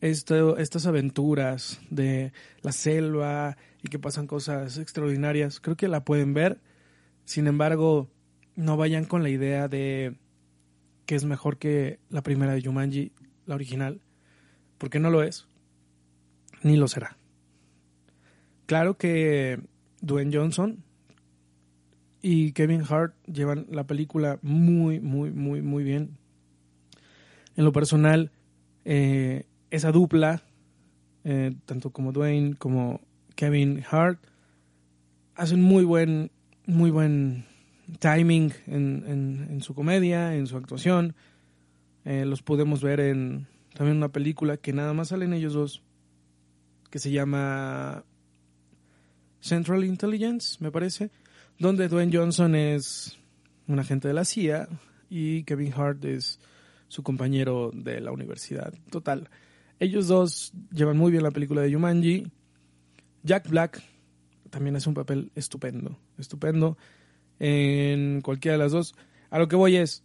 esto, 0.00 0.56
estas 0.56 0.86
aventuras 0.86 1.80
de 1.90 2.32
la 2.62 2.72
selva 2.72 3.56
y 3.82 3.88
que 3.88 3.98
pasan 3.98 4.26
cosas 4.26 4.78
extraordinarias, 4.78 5.60
creo 5.60 5.76
que 5.76 5.88
la 5.88 6.04
pueden 6.04 6.34
ver. 6.34 6.60
Sin 7.24 7.46
embargo, 7.46 8.08
no 8.54 8.76
vayan 8.76 9.04
con 9.04 9.22
la 9.22 9.30
idea 9.30 9.68
de 9.68 10.16
que 11.06 11.14
es 11.14 11.24
mejor 11.24 11.58
que 11.58 11.98
la 12.08 12.22
primera 12.22 12.52
de 12.52 12.62
Jumanji, 12.62 13.12
la 13.46 13.56
original, 13.56 14.00
porque 14.78 15.00
no 15.00 15.10
lo 15.10 15.22
es, 15.22 15.46
ni 16.62 16.76
lo 16.76 16.88
será. 16.88 17.16
Claro 18.66 18.96
que 18.96 19.60
Dwayne 20.00 20.34
Johnson 20.34 20.84
y 22.22 22.52
Kevin 22.52 22.84
Hart 22.88 23.14
llevan 23.26 23.66
la 23.68 23.84
película 23.84 24.38
muy, 24.42 25.00
muy, 25.00 25.30
muy, 25.30 25.60
muy 25.60 25.82
bien. 25.82 26.16
En 27.56 27.64
lo 27.64 27.72
personal, 27.72 28.30
eh, 28.84 29.44
esa 29.70 29.90
dupla, 29.90 30.42
eh, 31.24 31.54
tanto 31.66 31.90
como 31.90 32.12
Dwayne 32.12 32.54
como 32.54 33.00
Kevin 33.34 33.84
Hart, 33.90 34.18
hacen 35.34 35.62
muy 35.62 35.84
buen, 35.84 36.30
muy 36.66 36.90
buen 36.90 37.44
timing 37.98 38.52
en, 38.66 39.46
en, 39.50 39.60
su 39.62 39.74
comedia, 39.74 40.34
en 40.34 40.46
su 40.46 40.56
actuación. 40.56 41.14
Eh, 42.04 42.24
los 42.24 42.42
podemos 42.42 42.82
ver 42.82 43.00
en 43.00 43.46
también 43.74 43.96
una 43.96 44.10
película 44.10 44.56
que 44.56 44.72
nada 44.72 44.92
más 44.92 45.08
salen 45.08 45.32
ellos 45.32 45.54
dos, 45.54 45.82
que 46.90 46.98
se 46.98 47.10
llama 47.10 48.04
Central 49.40 49.84
Intelligence, 49.84 50.58
me 50.60 50.70
parece 50.70 51.10
donde 51.58 51.88
Dwayne 51.88 52.16
Johnson 52.16 52.54
es 52.54 53.18
un 53.68 53.78
agente 53.78 54.08
de 54.08 54.14
la 54.14 54.24
CIA 54.24 54.68
y 55.08 55.44
Kevin 55.44 55.72
Hart 55.72 56.04
es 56.04 56.40
su 56.88 57.02
compañero 57.02 57.70
de 57.72 58.00
la 58.00 58.12
universidad. 58.12 58.74
Total, 58.90 59.30
ellos 59.78 60.08
dos 60.08 60.52
llevan 60.72 60.96
muy 60.96 61.12
bien 61.12 61.22
la 61.22 61.30
película 61.30 61.62
de 61.62 61.72
Jumanji. 61.72 62.26
Jack 63.22 63.48
Black 63.48 63.82
también 64.50 64.76
hace 64.76 64.88
un 64.88 64.94
papel 64.94 65.32
estupendo, 65.34 65.98
estupendo 66.18 66.76
en 67.38 68.20
cualquiera 68.20 68.56
de 68.56 68.64
las 68.64 68.72
dos. 68.72 68.94
A 69.30 69.38
lo 69.38 69.48
que 69.48 69.56
voy 69.56 69.76
es, 69.76 70.04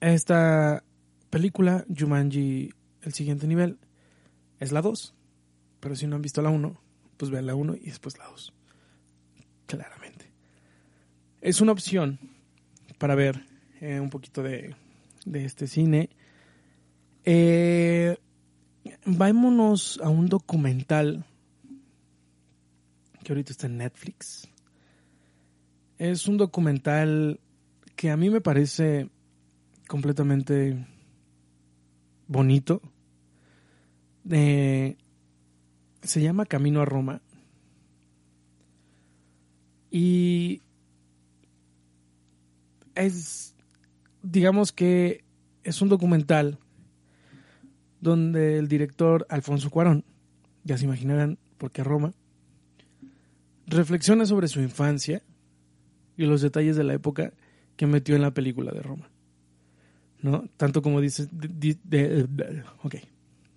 esta 0.00 0.82
película, 1.30 1.84
Jumanji, 1.94 2.72
el 3.02 3.12
siguiente 3.12 3.46
nivel, 3.46 3.78
es 4.60 4.72
la 4.72 4.80
2. 4.80 5.14
Pero 5.80 5.96
si 5.96 6.06
no 6.06 6.16
han 6.16 6.22
visto 6.22 6.40
la 6.40 6.50
1, 6.50 6.80
pues 7.16 7.30
vean 7.30 7.46
la 7.46 7.54
1 7.54 7.76
y 7.76 7.86
después 7.86 8.16
la 8.18 8.26
2 8.26 8.54
es 11.44 11.60
una 11.60 11.72
opción 11.72 12.18
para 12.98 13.14
ver 13.14 13.44
eh, 13.82 14.00
un 14.00 14.08
poquito 14.08 14.42
de, 14.42 14.74
de 15.26 15.44
este 15.44 15.66
cine. 15.66 16.08
Eh, 17.22 18.16
vámonos 19.04 20.00
a 20.02 20.08
un 20.08 20.28
documental 20.28 21.24
que 23.22 23.32
ahorita 23.32 23.52
está 23.52 23.66
en 23.66 23.78
Netflix. 23.78 24.48
Es 25.98 26.28
un 26.28 26.36
documental 26.36 27.40
que 27.96 28.10
a 28.10 28.16
mí 28.16 28.30
me 28.30 28.40
parece 28.40 29.08
completamente 29.88 30.86
bonito. 32.26 32.82
Eh, 34.30 34.96
se 36.02 36.20
llama 36.20 36.46
Camino 36.46 36.80
a 36.80 36.84
Roma. 36.84 37.22
Y 39.90 40.60
es, 42.94 43.54
digamos 44.22 44.72
que 44.72 45.24
es 45.62 45.80
un 45.80 45.88
documental 45.88 46.58
donde 48.04 48.58
el 48.58 48.68
director 48.68 49.26
Alfonso 49.30 49.70
Cuarón, 49.70 50.04
ya 50.62 50.76
se 50.76 50.84
imaginarán 50.84 51.38
por 51.56 51.70
qué 51.70 51.82
Roma, 51.82 52.12
reflexiona 53.66 54.26
sobre 54.26 54.46
su 54.46 54.60
infancia 54.60 55.22
y 56.18 56.26
los 56.26 56.42
detalles 56.42 56.76
de 56.76 56.84
la 56.84 56.92
época 56.92 57.32
que 57.76 57.86
metió 57.86 58.14
en 58.14 58.20
la 58.20 58.34
película 58.34 58.72
de 58.72 58.82
Roma. 58.82 59.08
¿No? 60.20 60.44
Tanto 60.58 60.82
como 60.82 61.00
dice... 61.00 61.28
ok, 62.82 62.94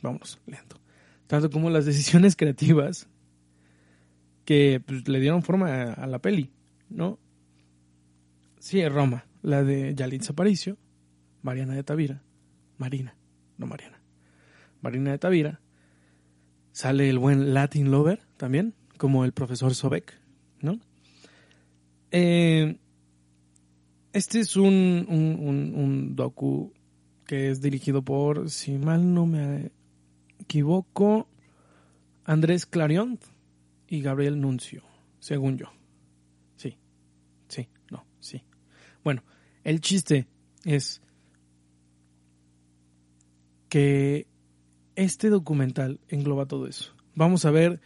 vamos, 0.02 0.40
lento. 0.48 0.80
Tanto 1.28 1.50
como 1.50 1.70
las 1.70 1.86
decisiones 1.86 2.38
creativas 2.38 3.10
que 4.46 4.82
pues, 4.86 5.10
le 5.10 5.20
dieron 5.20 5.44
forma 5.44 5.92
a, 5.92 6.08
la 6.08 6.20
peli, 6.20 6.52
¿no? 6.90 7.20
Sí, 8.60 8.88
Roma, 8.88 9.26
la 9.42 9.62
de 9.64 9.94
Yalitza 9.94 10.32
Aparicio, 10.32 10.78
Mariana 11.42 11.76
de 11.76 11.84
Tavira, 11.84 12.24
Marina, 12.78 13.18
no 13.58 13.68
Mariana, 13.68 13.97
Marina 14.82 15.12
de 15.12 15.20
Tavira, 15.20 15.62
sale 16.72 17.10
el 17.10 17.20
buen 17.20 17.54
Latin 17.54 17.92
Lover 17.92 18.20
también, 18.38 18.74
como 18.98 19.26
el 19.26 19.32
profesor 19.32 19.74
Sobek, 19.74 20.14
¿no? 20.62 20.80
Eh, 22.12 22.78
este 24.14 24.40
es 24.40 24.56
un, 24.56 25.06
un, 25.10 25.74
un, 25.76 26.16
docu 26.16 26.74
que 27.26 27.50
es 27.50 27.62
dirigido 27.62 28.02
por, 28.02 28.50
si 28.50 28.78
mal 28.78 29.14
no 29.14 29.26
me 29.26 29.72
equivoco, 30.40 31.28
Andrés 32.24 32.66
Clarion 32.66 33.20
y 33.88 34.02
Gabriel 34.02 34.40
Nuncio, 34.40 34.84
según 35.20 35.58
yo. 35.58 35.68
Sí, 36.56 36.78
sí, 37.48 37.68
no, 37.92 38.06
sí. 38.20 38.44
Bueno, 39.04 39.24
el 39.64 39.82
chiste 39.82 40.28
es 40.64 41.02
que 43.70 44.28
este 44.98 45.30
documental 45.30 46.02
engloba 46.10 46.48
todo 46.48 46.68
eso. 46.68 46.94
Vamos 47.16 47.46
a 47.46 47.52
ver 47.52 47.80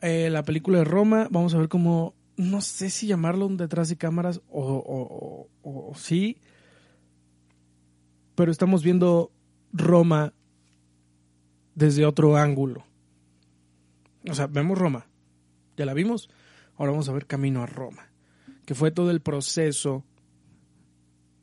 eh, 0.00 0.30
la 0.30 0.42
película 0.42 0.78
de 0.78 0.84
Roma, 0.84 1.28
vamos 1.30 1.54
a 1.54 1.58
ver 1.58 1.68
cómo, 1.68 2.14
no 2.36 2.60
sé 2.62 2.90
si 2.90 3.06
llamarlo 3.06 3.46
un 3.46 3.58
detrás 3.58 3.90
de 3.90 3.96
cámaras 3.96 4.40
o, 4.48 5.46
o, 5.62 5.94
sí, 5.94 6.38
pero 8.34 8.50
estamos 8.50 8.82
viendo 8.82 9.30
Roma 9.72 10.32
desde 11.74 12.06
otro 12.06 12.36
ángulo. 12.36 12.84
O 14.28 14.34
sea, 14.34 14.46
vemos 14.46 14.78
Roma, 14.78 15.06
ya 15.76 15.84
la 15.84 15.94
vimos, 15.94 16.30
ahora 16.76 16.92
vamos 16.92 17.08
a 17.10 17.12
ver 17.12 17.26
Camino 17.26 17.62
a 17.62 17.66
Roma, 17.66 18.10
que 18.64 18.74
fue 18.74 18.90
todo 18.90 19.10
el 19.10 19.20
proceso, 19.20 20.02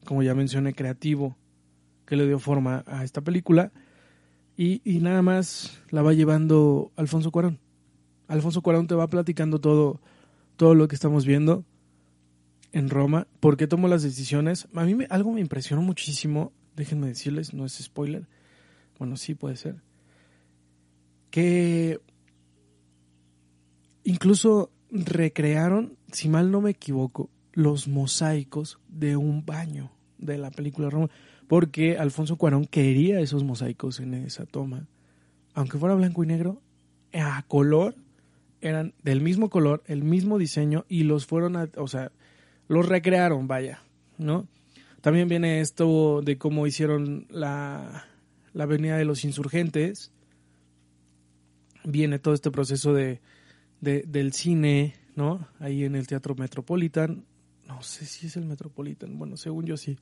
como 0.04 0.24
ya 0.24 0.34
mencioné, 0.34 0.74
creativo, 0.74 1.38
que 2.08 2.16
le 2.16 2.26
dio 2.26 2.40
forma 2.40 2.84
a 2.88 3.04
esta 3.04 3.22
película, 3.22 3.72
y, 4.58 4.82
nada 5.00 5.22
más 5.22 5.82
la 5.90 6.02
va 6.02 6.14
llevando 6.14 6.92
Alfonso 6.96 7.32
Cuarón. 7.32 7.60
Alfonso 8.28 8.62
Cuarón 8.62 8.88
te 8.88 8.96
va 8.96 9.08
platicando 9.08 9.60
todo, 9.60 10.00
todo 10.56 10.76
lo 10.76 10.88
que 10.88 10.96
estamos 10.96 11.26
viendo 11.26 11.66
en 12.72 12.90
Roma, 12.90 13.28
por 13.40 13.58
qué 13.58 13.68
tomó 13.68 13.88
las 13.88 14.04
decisiones. 14.04 14.68
A 14.74 14.86
mí 14.86 14.96
me, 14.96 15.08
algo 15.10 15.32
me 15.32 15.42
impresionó 15.42 15.82
muchísimo, 15.82 16.52
déjenme 16.76 17.08
decirles, 17.08 17.54
no 17.54 17.66
es 17.66 17.74
spoiler, 17.74 18.28
bueno, 18.98 19.18
sí 19.18 19.36
puede 19.36 19.58
ser, 19.58 19.76
que 21.30 22.00
incluso 24.04 24.72
recrearon, 24.90 25.98
si 26.12 26.30
mal 26.30 26.52
no 26.52 26.62
me 26.62 26.72
equivoco, 26.72 27.30
los 27.54 27.88
mosaicos 27.88 28.80
de 28.88 29.18
un 29.18 29.46
baño 29.46 29.92
de 30.18 30.38
la 30.38 30.52
película 30.52 30.90
Roma, 30.90 31.10
porque 31.48 31.98
Alfonso 31.98 32.38
Cuarón 32.38 32.66
quería 32.66 33.20
esos 33.20 33.44
mosaicos 33.44 34.00
en 34.00 34.14
esa 34.14 34.46
toma, 34.46 34.88
aunque 35.54 35.78
fuera 35.78 35.96
blanco 35.96 36.24
y 36.24 36.28
negro, 36.28 36.62
a 37.14 37.44
color 37.48 37.96
eran 38.62 38.94
del 39.04 39.22
mismo 39.22 39.50
color, 39.50 39.84
el 39.86 40.04
mismo 40.04 40.38
diseño 40.38 40.86
y 40.90 41.04
los 41.04 41.26
fueron 41.26 41.56
a, 41.56 41.70
o 41.78 41.88
sea, 41.88 42.12
los 42.68 42.88
recrearon, 42.88 43.48
vaya, 43.48 43.82
¿no? 44.18 44.48
También 45.02 45.28
viene 45.28 45.62
esto 45.62 46.22
de 46.24 46.38
cómo 46.38 46.66
hicieron 46.66 47.28
la, 47.30 48.08
la 48.54 48.64
Avenida 48.64 48.98
de 48.98 49.06
los 49.06 49.24
Insurgentes. 49.24 50.12
Viene 51.84 52.18
todo 52.18 52.34
este 52.34 52.50
proceso 52.50 52.92
de, 52.92 53.22
de, 53.82 54.02
del 54.08 54.34
cine, 54.34 54.96
¿no? 55.16 55.48
Ahí 55.60 55.84
en 55.84 55.96
el 55.96 56.08
Teatro 56.08 56.34
Metropolitan. 56.34 57.24
No 57.68 57.84
sé 57.84 58.08
si 58.08 58.26
es 58.26 58.36
el 58.36 58.46
Metropolitan, 58.46 59.20
bueno, 59.20 59.38
según 59.38 59.66
yo 59.66 59.78
sí. 59.78 60.00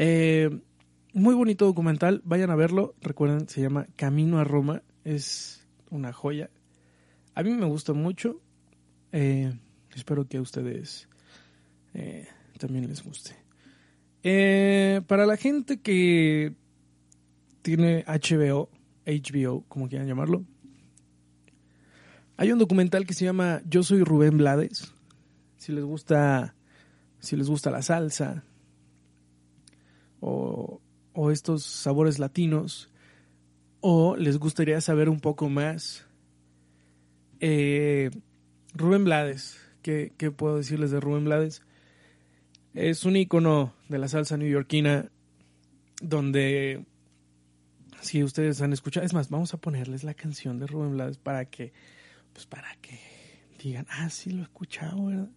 Eh, 0.00 0.48
muy 1.12 1.34
bonito 1.34 1.64
documental, 1.64 2.22
vayan 2.24 2.50
a 2.50 2.54
verlo. 2.54 2.94
Recuerden, 3.00 3.48
se 3.48 3.60
llama 3.60 3.88
Camino 3.96 4.38
a 4.38 4.44
Roma. 4.44 4.84
Es 5.02 5.66
una 5.90 6.12
joya. 6.12 6.50
A 7.34 7.42
mí 7.42 7.50
me 7.50 7.66
gusta 7.66 7.94
mucho. 7.94 8.40
Eh, 9.10 9.52
espero 9.96 10.28
que 10.28 10.36
a 10.36 10.40
ustedes 10.40 11.08
eh, 11.94 12.28
también 12.58 12.86
les 12.86 13.02
guste. 13.02 13.34
Para 15.08 15.26
la 15.26 15.36
gente 15.36 15.80
que 15.80 16.54
tiene 17.62 18.04
HBO, 18.06 18.70
HBO, 19.04 19.64
como 19.66 19.88
quieran 19.88 20.06
llamarlo, 20.06 20.44
hay 22.36 22.52
un 22.52 22.60
documental 22.60 23.04
que 23.04 23.14
se 23.14 23.24
llama 23.24 23.62
Yo 23.68 23.82
soy 23.82 24.04
Rubén 24.04 24.38
Blades. 24.38 24.94
Si 25.56 25.72
les 25.72 25.82
gusta, 25.82 26.54
si 27.18 27.34
les 27.34 27.48
gusta 27.48 27.72
la 27.72 27.82
salsa 27.82 28.44
o, 30.20 30.80
o 31.12 31.30
estos 31.30 31.64
sabores 31.64 32.18
latinos, 32.18 32.90
o 33.80 34.16
les 34.16 34.38
gustaría 34.38 34.80
saber 34.80 35.08
un 35.08 35.20
poco 35.20 35.48
más 35.48 36.08
eh, 37.40 38.10
Rubén 38.74 39.04
Blades, 39.04 39.60
¿qué, 39.82 40.10
puedo 40.36 40.56
decirles 40.56 40.90
de 40.90 41.00
Rubén 41.00 41.24
Blades? 41.24 41.62
Es 42.74 43.04
un 43.04 43.16
icono 43.16 43.74
de 43.88 43.98
la 43.98 44.08
salsa 44.08 44.36
neoyorquina 44.36 45.10
donde, 46.00 46.84
si 48.00 48.22
ustedes 48.22 48.60
han 48.60 48.72
escuchado, 48.72 49.06
es 49.06 49.14
más, 49.14 49.30
vamos 49.30 49.54
a 49.54 49.58
ponerles 49.58 50.04
la 50.04 50.14
canción 50.14 50.58
de 50.58 50.66
Rubén 50.66 50.92
Blades 50.92 51.18
para 51.18 51.44
que, 51.46 51.72
pues 52.32 52.46
para 52.46 52.74
que 52.80 52.98
digan, 53.62 53.86
ah, 53.90 54.10
sí 54.10 54.30
lo 54.30 54.40
he 54.40 54.44
escuchado, 54.44 55.06
¿verdad? 55.06 55.30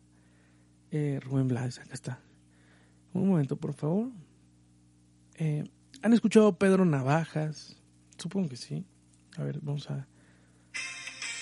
Eh, 0.92 1.20
Rubén 1.22 1.48
Blades, 1.48 1.80
acá 1.80 1.94
está. 1.94 2.22
Un 3.14 3.30
momento, 3.30 3.58
por 3.58 3.74
favor. 3.74 4.10
Eh, 5.44 5.64
¿Han 6.04 6.14
escuchado 6.14 6.56
Pedro 6.60 6.86
Navajas? 6.86 7.76
Supongo 8.16 8.50
que 8.50 8.58
sí. 8.58 8.86
A 9.38 9.44
ver, 9.44 9.58
vamos 9.64 9.90
a 9.90 10.06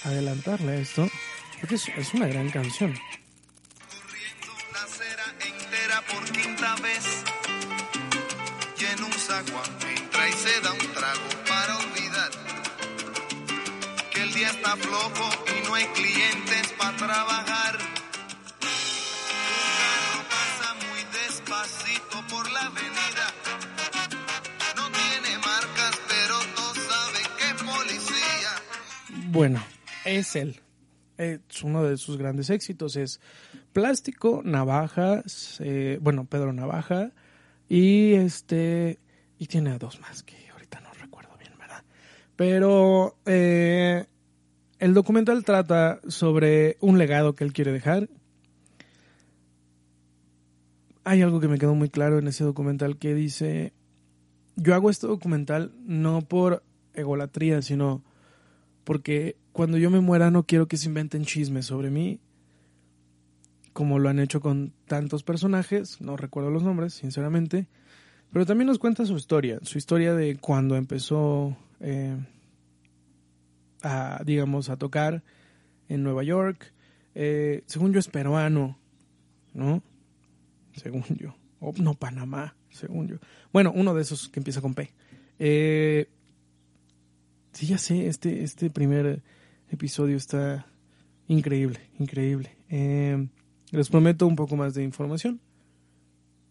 adelantarle 0.05 0.71
a 0.71 0.75
esto, 0.75 1.05
porque 1.59 1.75
es, 1.75 1.89
es 1.89 2.13
una 2.13 2.27
gran 2.27 2.49
canción. 2.49 2.93
Corriendo 2.93 4.53
la 4.71 4.83
acera 4.83 5.23
entera 5.45 6.01
por 6.13 6.31
quinta 6.31 6.75
vez, 6.77 7.25
en 8.79 9.03
un 9.03 9.11
zaguán 9.11 9.69
entra 9.97 10.29
y 10.29 10.31
se 10.31 10.61
da 10.61 10.71
un 10.71 10.93
trago 10.93 11.29
para 11.45 11.77
olvidar 11.79 12.31
que 14.13 14.23
el 14.23 14.33
día 14.33 14.49
está 14.49 14.77
flojo 14.77 15.29
y 15.45 15.67
no 15.67 15.75
hay 15.75 15.85
clientes 15.87 16.73
para 16.77 16.95
trabajar. 16.95 17.88
Bueno, 29.31 29.63
es 30.05 30.35
él. 30.35 30.59
Es 31.17 31.63
uno 31.63 31.83
de 31.83 31.97
sus 31.97 32.17
grandes 32.17 32.49
éxitos. 32.49 32.95
Es 32.95 33.19
Plástico, 33.73 34.41
Navajas, 34.43 35.57
eh, 35.63 35.99
bueno, 36.01 36.25
Pedro 36.25 36.51
Navaja, 36.53 37.11
y 37.67 38.13
este, 38.13 38.97
y 39.37 39.45
tiene 39.45 39.77
dos 39.77 39.99
más 40.01 40.23
que 40.23 40.35
ahorita 40.51 40.79
no 40.79 40.91
recuerdo 40.93 41.37
bien, 41.37 41.51
¿verdad? 41.59 41.83
Pero 42.35 43.17
eh, 43.25 44.05
el 44.79 44.93
documental 44.93 45.43
trata 45.43 45.99
sobre 46.07 46.77
un 46.79 46.97
legado 46.97 47.35
que 47.35 47.43
él 47.43 47.53
quiere 47.53 47.71
dejar. 47.71 48.09
hay 51.09 51.23
algo 51.23 51.39
que 51.39 51.47
me 51.47 51.57
quedó 51.57 51.73
muy 51.73 51.89
claro 51.89 52.19
en 52.19 52.27
ese 52.27 52.43
documental 52.43 52.97
que 52.97 53.15
dice, 53.15 53.73
yo 54.55 54.75
hago 54.75 54.91
este 54.91 55.07
documental 55.07 55.73
no 55.83 56.21
por 56.21 56.63
egolatría, 56.93 57.63
sino 57.63 58.03
porque 58.89 59.37
cuando 59.51 59.77
yo 59.77 59.91
me 59.91 59.99
muera 59.99 60.31
no 60.31 60.47
quiero 60.47 60.67
que 60.67 60.75
se 60.75 60.87
inventen 60.87 61.23
chismes 61.23 61.67
sobre 61.67 61.91
mí, 61.91 62.19
como 63.71 63.99
lo 63.99 64.09
han 64.09 64.17
hecho 64.17 64.41
con 64.41 64.73
tantos 64.87 65.21
personajes, 65.21 66.01
no 66.01 66.17
recuerdo 66.17 66.49
los 66.49 66.63
nombres, 66.63 66.95
sinceramente, 66.95 67.67
pero 68.33 68.47
también 68.47 68.65
nos 68.65 68.79
cuenta 68.79 69.05
su 69.05 69.15
historia, 69.15 69.59
su 69.61 69.77
historia 69.77 70.15
de 70.15 70.37
cuando 70.37 70.75
empezó 70.75 71.55
eh, 71.81 72.17
a, 73.83 74.23
digamos, 74.25 74.69
a 74.69 74.77
tocar 74.77 75.21
en 75.87 76.01
Nueva 76.01 76.23
York. 76.23 76.73
Eh, 77.13 77.61
según 77.67 77.93
yo 77.93 77.99
es 77.99 78.07
peruano, 78.07 78.79
¿no? 79.53 79.83
Según 80.73 81.03
yo. 81.15 81.35
O 81.59 81.73
no, 81.77 81.93
Panamá, 81.93 82.55
según 82.71 83.07
yo. 83.07 83.17
Bueno, 83.53 83.71
uno 83.71 83.93
de 83.93 84.01
esos 84.01 84.29
que 84.29 84.39
empieza 84.39 84.61
con 84.61 84.73
P. 84.73 84.91
Eh, 85.37 86.09
sí, 87.51 87.67
ya 87.67 87.77
sé, 87.77 88.07
este, 88.07 88.43
este 88.43 88.69
primer 88.69 89.21
episodio 89.69 90.17
está 90.17 90.67
increíble, 91.27 91.79
increíble. 91.99 92.55
Eh, 92.69 93.27
les 93.71 93.89
prometo 93.89 94.27
un 94.27 94.35
poco 94.35 94.55
más 94.55 94.73
de 94.73 94.83
información 94.83 95.39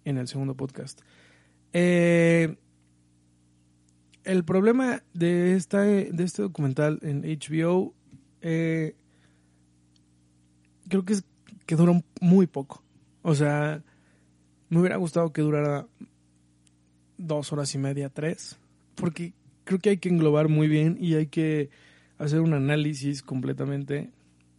en 0.05 0.19
el 0.19 0.29
segundo 0.29 0.55
podcast. 0.55 1.01
Eh, 1.73 2.57
el 4.25 4.45
problema 4.45 5.03
de, 5.15 5.55
esta, 5.55 5.81
de 5.83 6.25
este 6.25 6.43
documental 6.43 6.99
en 7.03 7.23
HBO 7.23 7.95
eh, 8.41 8.95
creo 10.89 11.05
que 11.05 11.15
es 11.15 11.25
que 11.67 11.77
dura 11.77 12.01
muy 12.21 12.47
poco. 12.47 12.83
O 13.23 13.35
sea, 13.35 13.83
me 14.69 14.81
hubiera 14.81 14.97
gustado 14.97 15.33
que 15.33 15.43
durara 15.43 15.87
dos 17.19 17.53
horas 17.53 17.75
y 17.75 17.79
media, 17.79 18.09
tres, 18.09 18.59
porque 18.95 19.35
creo 19.69 19.81
que 19.81 19.91
hay 19.91 19.99
que 19.99 20.09
englobar 20.09 20.49
muy 20.49 20.67
bien 20.67 20.97
y 20.99 21.15
hay 21.15 21.27
que 21.27 21.69
hacer 22.17 22.41
un 22.41 22.55
análisis 22.55 23.23
completamente, 23.23 24.11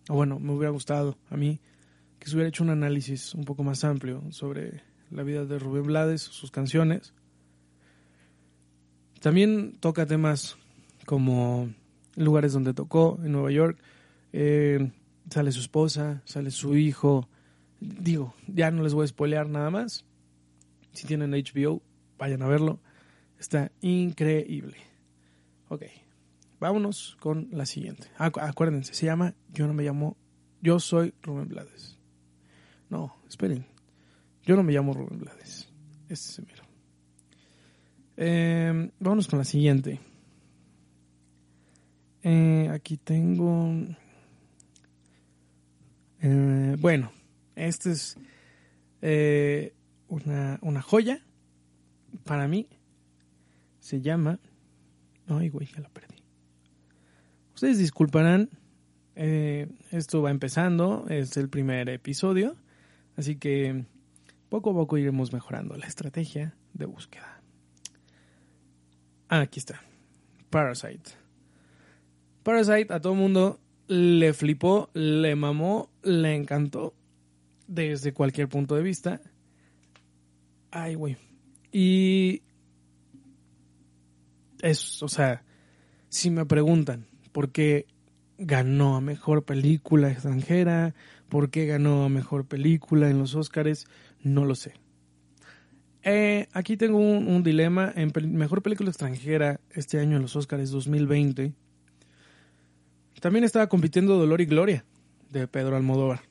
o 0.08 0.14
bueno, 0.14 0.40
me 0.40 0.54
hubiera 0.54 0.70
gustado 0.70 1.18
a 1.32 1.36
mí 1.36 1.60
que 2.20 2.30
se 2.30 2.36
hubiera 2.36 2.50
hecho 2.50 2.64
un 2.64 2.70
análisis 2.70 3.34
un 3.34 3.44
poco 3.44 3.64
más 3.64 3.84
amplio 3.84 4.22
sobre 4.30 4.84
la 5.10 5.24
vida 5.24 5.46
de 5.46 5.58
Rubén 5.58 5.88
Blades, 5.88 6.22
sus 6.22 6.52
canciones. 6.52 7.16
También 9.20 9.78
toca 9.80 10.06
temas 10.06 10.58
como 11.08 11.74
lugares 12.16 12.54
donde 12.54 12.76
tocó 12.76 13.20
en 13.24 13.32
Nueva 13.32 13.50
York. 13.50 13.80
Eh, 14.32 14.92
sale 15.32 15.52
su 15.52 15.62
esposa, 15.62 16.22
sale 16.26 16.52
su 16.52 16.78
hijo. 16.78 17.28
Digo, 17.80 18.36
ya 18.46 18.70
no 18.70 18.84
les 18.84 18.94
voy 18.94 19.06
a 19.06 19.08
spoilear 19.08 19.50
nada 19.50 19.72
más. 19.72 20.06
Si 20.94 21.08
tienen 21.08 21.32
HBO, 21.32 21.82
vayan 22.20 22.44
a 22.44 22.48
verlo. 22.48 22.80
Está 23.40 23.72
increíble. 23.82 24.89
Ok, 25.70 25.84
vámonos 26.60 27.16
con 27.20 27.48
la 27.52 27.66
siguiente. 27.68 28.08
acuérdense, 28.18 28.94
se 28.94 29.06
llama 29.06 29.36
Yo 29.54 29.68
no 29.68 29.74
me 29.74 29.84
llamo, 29.84 30.18
yo 30.62 30.80
soy 30.80 31.14
Rubén 31.22 31.48
Blades. 31.48 32.00
No, 32.90 33.16
esperen. 33.28 33.68
Yo 34.44 34.56
no 34.56 34.64
me 34.64 34.74
llamo 34.74 34.94
Rubén 34.94 35.20
Blades. 35.20 35.70
Este 36.10 36.42
es 36.42 36.48
miro. 36.48 36.64
Eh, 38.18 38.92
vámonos 39.00 39.28
con 39.28 39.38
la 39.38 39.46
siguiente. 39.46 40.00
Eh, 42.24 42.68
aquí 42.74 42.98
tengo. 42.98 43.72
Eh, 46.22 46.76
bueno, 46.80 47.12
esta 47.56 47.92
es 47.92 48.18
eh, 49.04 49.74
una, 50.08 50.58
una 50.64 50.82
joya 50.82 51.24
para 52.24 52.48
mí. 52.48 52.68
Se 53.80 54.02
llama. 54.02 54.40
Ay, 55.30 55.50
güey, 55.50 55.68
ya 55.68 55.82
la 55.82 55.90
perdí. 55.90 56.16
Ustedes 57.56 57.78
disculparán. 57.78 58.50
esto 59.16 60.22
va 60.22 60.32
empezando. 60.32 61.06
Es 61.10 61.38
el 61.38 61.50
primer 61.50 61.90
episodio. 61.90 62.56
Así 63.16 63.36
que 63.36 63.86
poco 64.50 64.72
a 64.72 64.74
poco 64.74 64.98
iremos 64.98 65.32
mejorando 65.32 65.78
la 65.78 65.86
estrategia 65.86 66.56
de 66.74 66.86
búsqueda. 66.86 67.42
Ah, 69.28 69.42
aquí 69.42 69.60
está. 69.60 69.82
Parasite. 70.50 71.12
Parasite 72.44 72.94
a 72.94 73.00
todo 73.00 73.14
mundo 73.14 73.60
le 73.88 74.34
flipó, 74.34 74.90
le 74.94 75.36
mamó, 75.36 75.90
le 76.04 76.36
encantó 76.36 76.94
desde 77.68 78.14
cualquier 78.14 78.48
punto 78.48 78.76
de 78.76 78.84
vista. 78.84 79.22
Ay, 80.72 80.96
güey. 80.96 81.18
Y 81.72 82.44
es, 84.62 85.02
o 85.04 85.08
sea, 85.08 85.44
si 86.10 86.30
me 86.30 86.46
preguntan 86.46 87.08
por 87.32 87.52
qué 87.52 87.86
ganó 88.38 88.96
a 88.96 89.02
mejor 89.02 89.44
película 89.44 90.10
extranjera, 90.12 90.96
por 91.28 91.50
qué 91.50 91.66
ganó 91.66 92.06
a 92.06 92.10
mejor 92.10 92.46
película 92.46 93.10
en 93.10 93.20
los 93.20 93.36
Oscars, 93.36 93.86
no 94.22 94.46
lo 94.46 94.56
sé. 94.56 94.74
Eh, 96.04 96.48
aquí 96.54 96.78
tengo 96.78 96.98
un, 96.98 97.44
dilema. 97.44 97.92
En 97.96 98.12
mejor 98.38 98.62
película 98.62 98.90
extranjera 98.90 99.60
este 99.72 100.00
año 100.00 100.16
en 100.16 100.22
los 100.22 100.36
Oscars 100.36 100.72
2020. 100.72 101.54
También 103.20 103.44
estaba 103.44 103.68
compitiendo 103.68 104.18
Dolor 104.18 104.40
y 104.40 104.46
Gloria 104.46 104.86
de 105.30 105.48
Pedro 105.48 105.76
Almodóvar. 105.76 106.22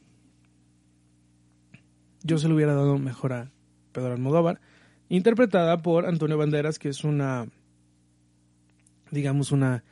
Yo 2.23 2.39
se 2.39 2.49
lo 2.49 2.55
hubiera 2.55 2.75
dado 2.75 2.99
mejor 2.99 3.33
a 3.35 3.51
Pedro 3.93 4.13
Almodóvar, 4.13 4.61
interpretada 5.09 5.83
por 5.83 6.07
Antonio 6.07 6.39
Banderas, 6.39 6.79
que 6.79 6.89
es 6.89 7.05
una, 7.05 7.47
digamos, 9.11 9.53
una 9.53 9.85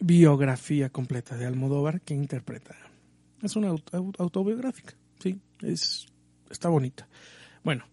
biografía 0.00 0.90
completa 0.90 1.36
de 1.36 1.46
Almodóvar 1.46 2.00
que 2.00 2.14
interpreta. 2.14 2.74
Es 3.42 3.56
una 3.56 3.68
autobiográfica, 3.68 4.94
sí, 5.18 5.40
es, 5.60 6.06
está 6.50 6.68
bonita. 6.68 7.08
Bueno, 7.62 7.84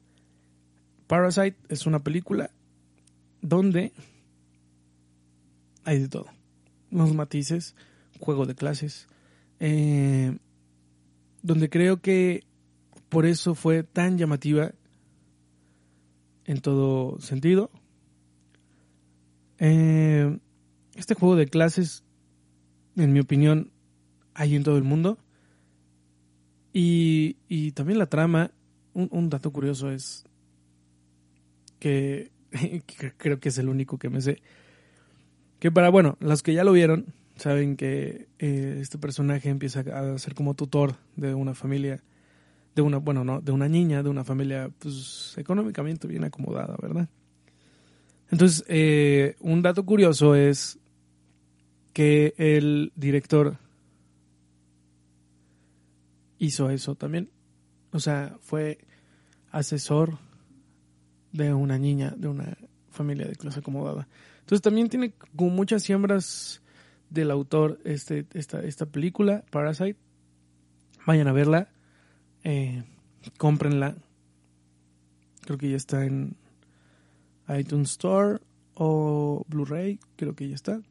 Parasite 1.08 1.58
es 1.70 1.86
una 1.86 2.00
película 2.00 2.52
donde 3.42 3.92
hay 5.84 6.00
de 6.00 6.08
todo 6.08 6.28
los 6.92 7.14
matices, 7.14 7.76
juego 8.20 8.46
de 8.46 8.54
clases, 8.54 9.08
eh, 9.60 10.38
donde 11.42 11.70
creo 11.70 12.02
que 12.02 12.44
por 13.10 13.26
eso 13.26 13.56
fue 13.56 13.84
tan 13.84 14.18
llamativa 14.18 14.74
en 16.46 16.62
todo 16.62 17.20
sentido. 17.20 17.72
Eh, 19.62 20.38
este 20.96 21.16
juego 21.16 21.38
de 21.38 21.48
clases, 21.48 22.04
en 22.98 23.14
mi 23.14 23.22
opinión, 23.22 23.72
hay 24.34 24.56
en 24.56 24.64
todo 24.64 24.76
el 24.76 24.84
mundo. 24.84 25.18
Y, 26.74 27.38
y 27.48 27.72
también 27.72 28.00
la 28.00 28.08
trama, 28.08 28.52
un, 28.94 29.08
un 29.12 29.30
dato 29.30 29.52
curioso 29.52 29.90
es 29.90 30.26
que 31.80 32.32
creo 33.18 33.40
que 33.40 33.48
es 33.48 33.58
el 33.58 33.70
único 33.70 33.98
que 33.98 34.10
me 34.10 34.20
sé 34.20 34.42
que 35.62 35.72
para, 35.72 35.90
bueno, 35.90 36.18
los 36.20 36.42
que 36.42 36.56
ya 36.56 36.64
lo 36.64 36.72
vieron, 36.72 37.14
saben 37.36 37.78
que 37.78 38.28
eh, 38.40 38.80
este 38.82 38.98
personaje 38.98 39.48
empieza 39.48 39.82
a 39.82 40.18
ser 40.18 40.34
como 40.34 40.56
tutor 40.56 40.96
de 41.16 41.36
una 41.36 41.54
familia, 41.54 42.02
de 42.74 42.82
una, 42.82 42.98
bueno, 42.98 43.24
no, 43.24 43.42
de 43.42 43.52
una 43.52 43.70
niña, 43.70 44.02
de 44.02 44.10
una 44.10 44.24
familia, 44.24 44.72
pues, 44.80 45.36
económicamente 45.38 46.08
bien 46.08 46.24
acomodada, 46.24 46.76
¿verdad? 46.82 47.08
Entonces, 48.32 48.64
eh, 48.68 49.36
un 49.42 49.62
dato 49.62 49.86
curioso 49.86 50.36
es 50.36 50.80
que 51.94 52.34
el 52.38 52.94
director 52.96 53.58
hizo 56.40 56.70
eso 56.70 56.96
también. 56.96 57.30
O 57.92 58.00
sea, 58.00 58.38
fue 58.42 58.80
asesor 59.52 60.18
de 61.34 61.54
una 61.54 61.78
niña, 61.78 62.14
de 62.16 62.30
una 62.30 62.58
familia 62.90 63.28
de 63.28 63.36
clase 63.36 63.60
acomodada. 63.60 64.08
Entonces 64.40 64.62
también 64.62 64.88
tiene 64.88 65.14
como 65.36 65.52
muchas 65.52 65.84
siembras 65.84 66.62
del 67.10 67.32
autor 67.32 67.80
este, 67.84 68.26
esta, 68.34 68.64
esta 68.64 68.86
película, 68.86 69.44
Parasite. 69.52 69.98
Vayan 71.06 71.28
a 71.28 71.34
verla, 71.34 71.70
eh, 72.44 72.84
cómprenla. 73.38 73.96
Creo 75.42 75.58
que 75.58 75.70
ya 75.70 75.76
está 75.76 76.06
en 76.06 76.38
iTunes 77.58 77.92
Store 77.92 78.40
o 78.76 79.46
Blu-ray, 79.48 80.00
creo 80.16 80.36
que 80.36 80.50
ya 80.50 80.56
está. 80.56 80.82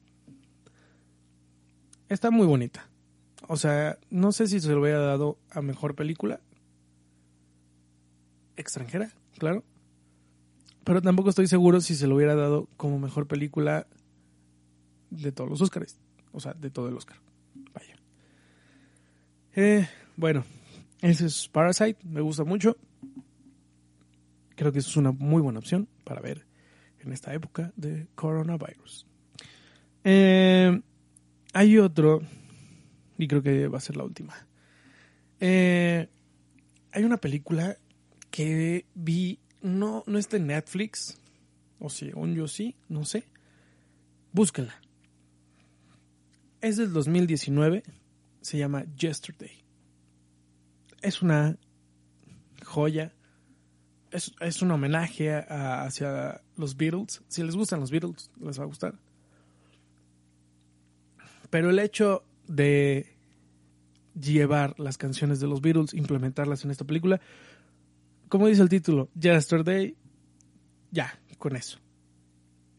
Está 2.09 2.31
muy 2.31 2.46
bonita. 2.46 2.88
O 3.49 3.57
sea, 3.57 3.99
no 4.11 4.33
sé 4.33 4.46
si 4.46 4.61
se 4.61 4.68
lo 4.70 4.81
hubiera 4.81 5.01
dado 5.01 5.38
a 5.51 5.62
mejor 5.62 5.94
película 5.94 6.40
extranjera, 8.57 9.11
claro. 9.38 9.64
Pero 10.85 11.03
tampoco 11.03 11.31
estoy 11.31 11.46
seguro 11.46 11.81
si 11.81 11.94
se 11.94 12.07
lo 12.07 12.16
hubiera 12.16 12.35
dado 12.35 12.68
como 12.77 12.99
mejor 12.99 13.27
película 13.27 13.87
de 15.11 15.33
todos 15.33 15.51
los 15.51 15.61
Oscars. 15.61 15.99
O 16.33 16.40
sea, 16.40 16.55
de 16.55 16.70
todo 16.70 16.88
el 16.88 16.96
Oscar. 16.96 17.16
Vaya. 17.75 17.96
Eh, 19.55 19.88
bueno, 20.16 20.44
ese 21.01 21.27
es 21.27 21.49
Parasite. 21.49 21.99
Me 22.05 22.20
gusta 22.20 22.44
mucho. 22.44 22.77
creo 24.55 24.73
que 24.73 24.79
es 24.79 24.96
una 24.96 25.12
muy 25.12 25.42
buena 25.42 25.59
opción 25.59 25.88
para 26.05 26.20
ver 26.20 26.50
en 27.01 27.13
esta 27.13 27.33
época 27.35 27.73
de 27.77 28.07
coronavirus. 28.15 29.07
Eh, 30.05 30.81
hay 31.53 31.79
otro, 31.79 32.23
y 33.19 33.27
creo 33.29 33.43
que 33.43 33.69
va 33.69 33.79
a 33.79 33.83
ser 33.83 33.97
la 33.97 34.05
última. 34.05 34.35
Eh, 35.41 36.09
hay 36.93 37.05
una 37.05 37.17
película 37.19 37.77
que 38.31 38.87
vi, 38.95 39.39
no, 39.63 40.05
no 40.07 40.19
está 40.19 40.37
en 40.37 40.47
Netflix, 40.49 41.19
o 41.79 41.89
si 41.91 42.11
aún 42.11 42.35
yo 42.35 42.47
sí, 42.47 42.77
no 42.89 43.05
sé. 43.05 43.25
Búsquenla. 44.33 44.75
Es 46.61 46.77
del 46.77 46.93
2019, 46.93 47.83
se 48.43 48.59
llama 48.59 48.85
Yesterday. 48.97 49.65
Es 51.03 51.23
una 51.23 51.57
joya, 52.65 53.15
es, 54.11 54.33
es 54.41 54.61
un 54.61 54.71
homenaje 54.71 55.33
a- 55.33 55.85
hacia 55.85 56.43
los 56.61 56.77
Beatles. 56.77 57.23
Si 57.29 57.42
les 57.42 57.57
gustan 57.57 57.81
los 57.81 57.90
Beatles, 57.90 58.31
les 58.40 58.59
va 58.59 58.64
a 58.64 58.66
gustar. 58.66 58.94
Pero 61.51 61.70
el 61.70 61.79
hecho 61.79 62.23
de 62.46 63.16
llevar 64.18 64.79
las 64.79 64.99
canciones 64.99 65.40
de 65.40 65.49
los 65.49 65.61
Beatles, 65.61 65.94
implementarlas 65.94 66.64
en 66.64 66.70
esta 66.70 66.85
película, 66.85 67.20
como 68.29 68.46
dice 68.46 68.62
el 68.62 68.68
título, 68.68 69.09
Yesterday, 69.18 69.96
ya, 70.90 71.18
con 71.38 71.57
eso. 71.57 71.79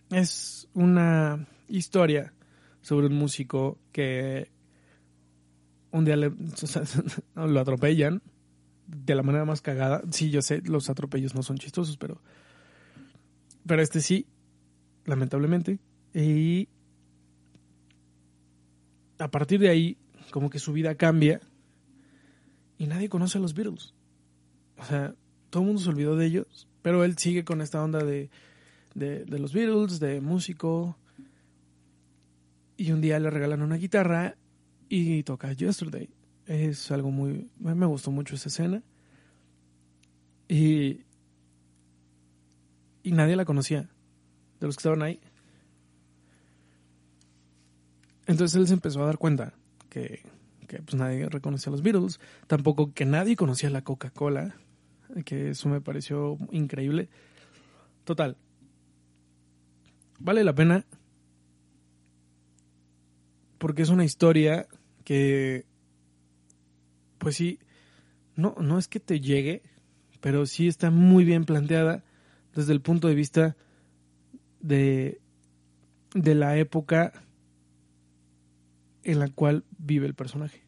Es 0.10 0.68
una 0.74 1.48
historia 1.68 2.34
sobre 2.82 3.08
un 3.08 3.16
músico 3.16 3.78
que 3.92 4.50
un 5.92 6.06
día 6.06 6.16
le, 6.16 6.32
lo 7.36 7.60
atropellan 7.60 8.22
de 8.88 9.16
la 9.16 9.24
manera 9.24 9.46
más 9.46 9.62
cagada. 9.62 10.02
Sí, 10.12 10.30
yo 10.30 10.42
sé, 10.42 10.62
los 10.66 10.90
atropellos 10.90 11.36
no 11.36 11.44
son 11.44 11.58
chistosos, 11.58 11.98
pero 11.98 12.22
pero 13.66 13.82
este 13.82 14.02
sí, 14.02 14.26
lamentablemente. 15.06 15.80
Y 16.14 16.68
a 19.18 19.30
partir 19.30 19.60
de 19.60 19.70
ahí, 19.70 19.98
como 20.32 20.50
que 20.50 20.60
su 20.60 20.74
vida 20.74 20.96
cambia 20.96 21.42
y 22.78 22.88
nadie 22.88 23.10
conoce 23.10 23.38
a 23.38 23.42
los 23.42 23.54
Beatles. 23.54 23.94
O 24.78 24.86
sea, 24.86 25.14
todo 25.50 25.62
el 25.64 25.68
mundo 25.68 25.82
se 25.82 25.90
olvidó 25.90 26.16
de 26.16 26.26
ellos, 26.26 26.68
pero 26.82 27.04
él 27.04 27.18
sigue 27.18 27.44
con 27.44 27.62
esta 27.62 27.84
onda 27.84 28.04
de, 28.04 28.30
de, 28.96 29.26
los 29.40 29.54
Beatles, 29.54 30.00
de 30.00 30.22
músico. 30.22 30.98
Y 32.78 32.92
un 32.92 33.02
día 33.02 33.20
le 33.20 33.30
regalan 33.30 33.62
una 33.62 33.76
guitarra 33.76 34.36
y 34.90 35.22
toca 35.24 35.54
Yesterday. 35.54 36.10
Es 36.48 36.90
algo 36.90 37.12
muy... 37.12 37.50
Me 37.60 37.86
gustó 37.86 38.10
mucho 38.12 38.36
esa 38.36 38.50
escena. 38.50 38.82
Y... 40.48 41.02
Y 43.04 43.12
nadie 43.12 43.36
la 43.36 43.46
conocía. 43.46 43.90
De 44.60 44.68
los 44.68 44.76
que 44.76 44.82
estaban 44.82 45.02
ahí. 45.02 45.20
Entonces 48.28 48.56
él 48.60 48.68
se 48.68 48.74
empezó 48.74 49.02
a 49.02 49.08
dar 49.08 49.18
cuenta 49.18 49.54
que, 49.90 50.24
que 50.68 50.82
pues 50.82 50.96
nadie 50.96 51.28
reconocía 51.28 51.70
a 51.70 51.72
los 51.72 51.82
Beatles. 51.82 52.20
Tampoco 52.48 52.94
que 52.94 53.06
nadie 53.06 53.36
conocía 53.36 53.70
la 53.70 53.84
Coca-Cola. 53.84 54.56
Que 55.26 55.50
eso 55.50 55.68
me 55.68 55.82
pareció 55.82 56.38
increíble. 56.52 57.10
Total. 58.04 58.38
Vale 60.20 60.44
la 60.44 60.54
pena. 60.54 60.86
Porque 63.58 63.82
es 63.82 63.90
una 63.90 64.06
historia 64.06 64.68
que 65.04 65.66
pues 67.22 67.36
sí, 67.36 67.60
no, 68.36 68.56
no 68.60 68.80
es 68.80 68.88
que 68.88 69.00
te 69.00 69.20
llegue, 69.20 69.62
pero 70.22 70.48
sí 70.48 70.68
está 70.68 70.90
muy 70.90 71.24
bien 71.24 71.46
planteada 71.46 72.04
desde 72.56 72.74
el 72.74 72.82
punto 72.82 73.08
de 73.08 73.16
vista 73.16 73.56
de, 74.60 75.22
de 76.14 76.36
la 76.36 76.58
época 76.58 77.14
en 79.04 79.20
la 79.20 79.30
cual 79.30 79.64
vive 79.78 80.08
el 80.08 80.14
personaje. 80.14 80.64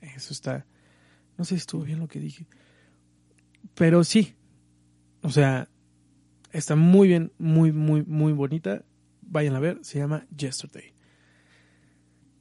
Eso 0.00 0.32
está, 0.32 0.66
no 1.38 1.44
sé 1.44 1.50
si 1.50 1.60
estuvo 1.60 1.82
bien 1.82 2.00
lo 2.00 2.08
que 2.08 2.20
dije, 2.20 2.46
pero 3.74 4.04
sí, 4.04 4.34
o 5.22 5.30
sea, 5.30 5.68
está 6.52 6.76
muy 6.76 7.08
bien, 7.08 7.32
muy, 7.38 7.72
muy, 7.72 8.04
muy 8.04 8.32
bonita. 8.32 8.82
Vayan 9.22 9.54
a 9.54 9.60
ver, 9.60 9.78
se 9.82 9.98
llama 9.98 10.26
Yesterday. 10.36 10.92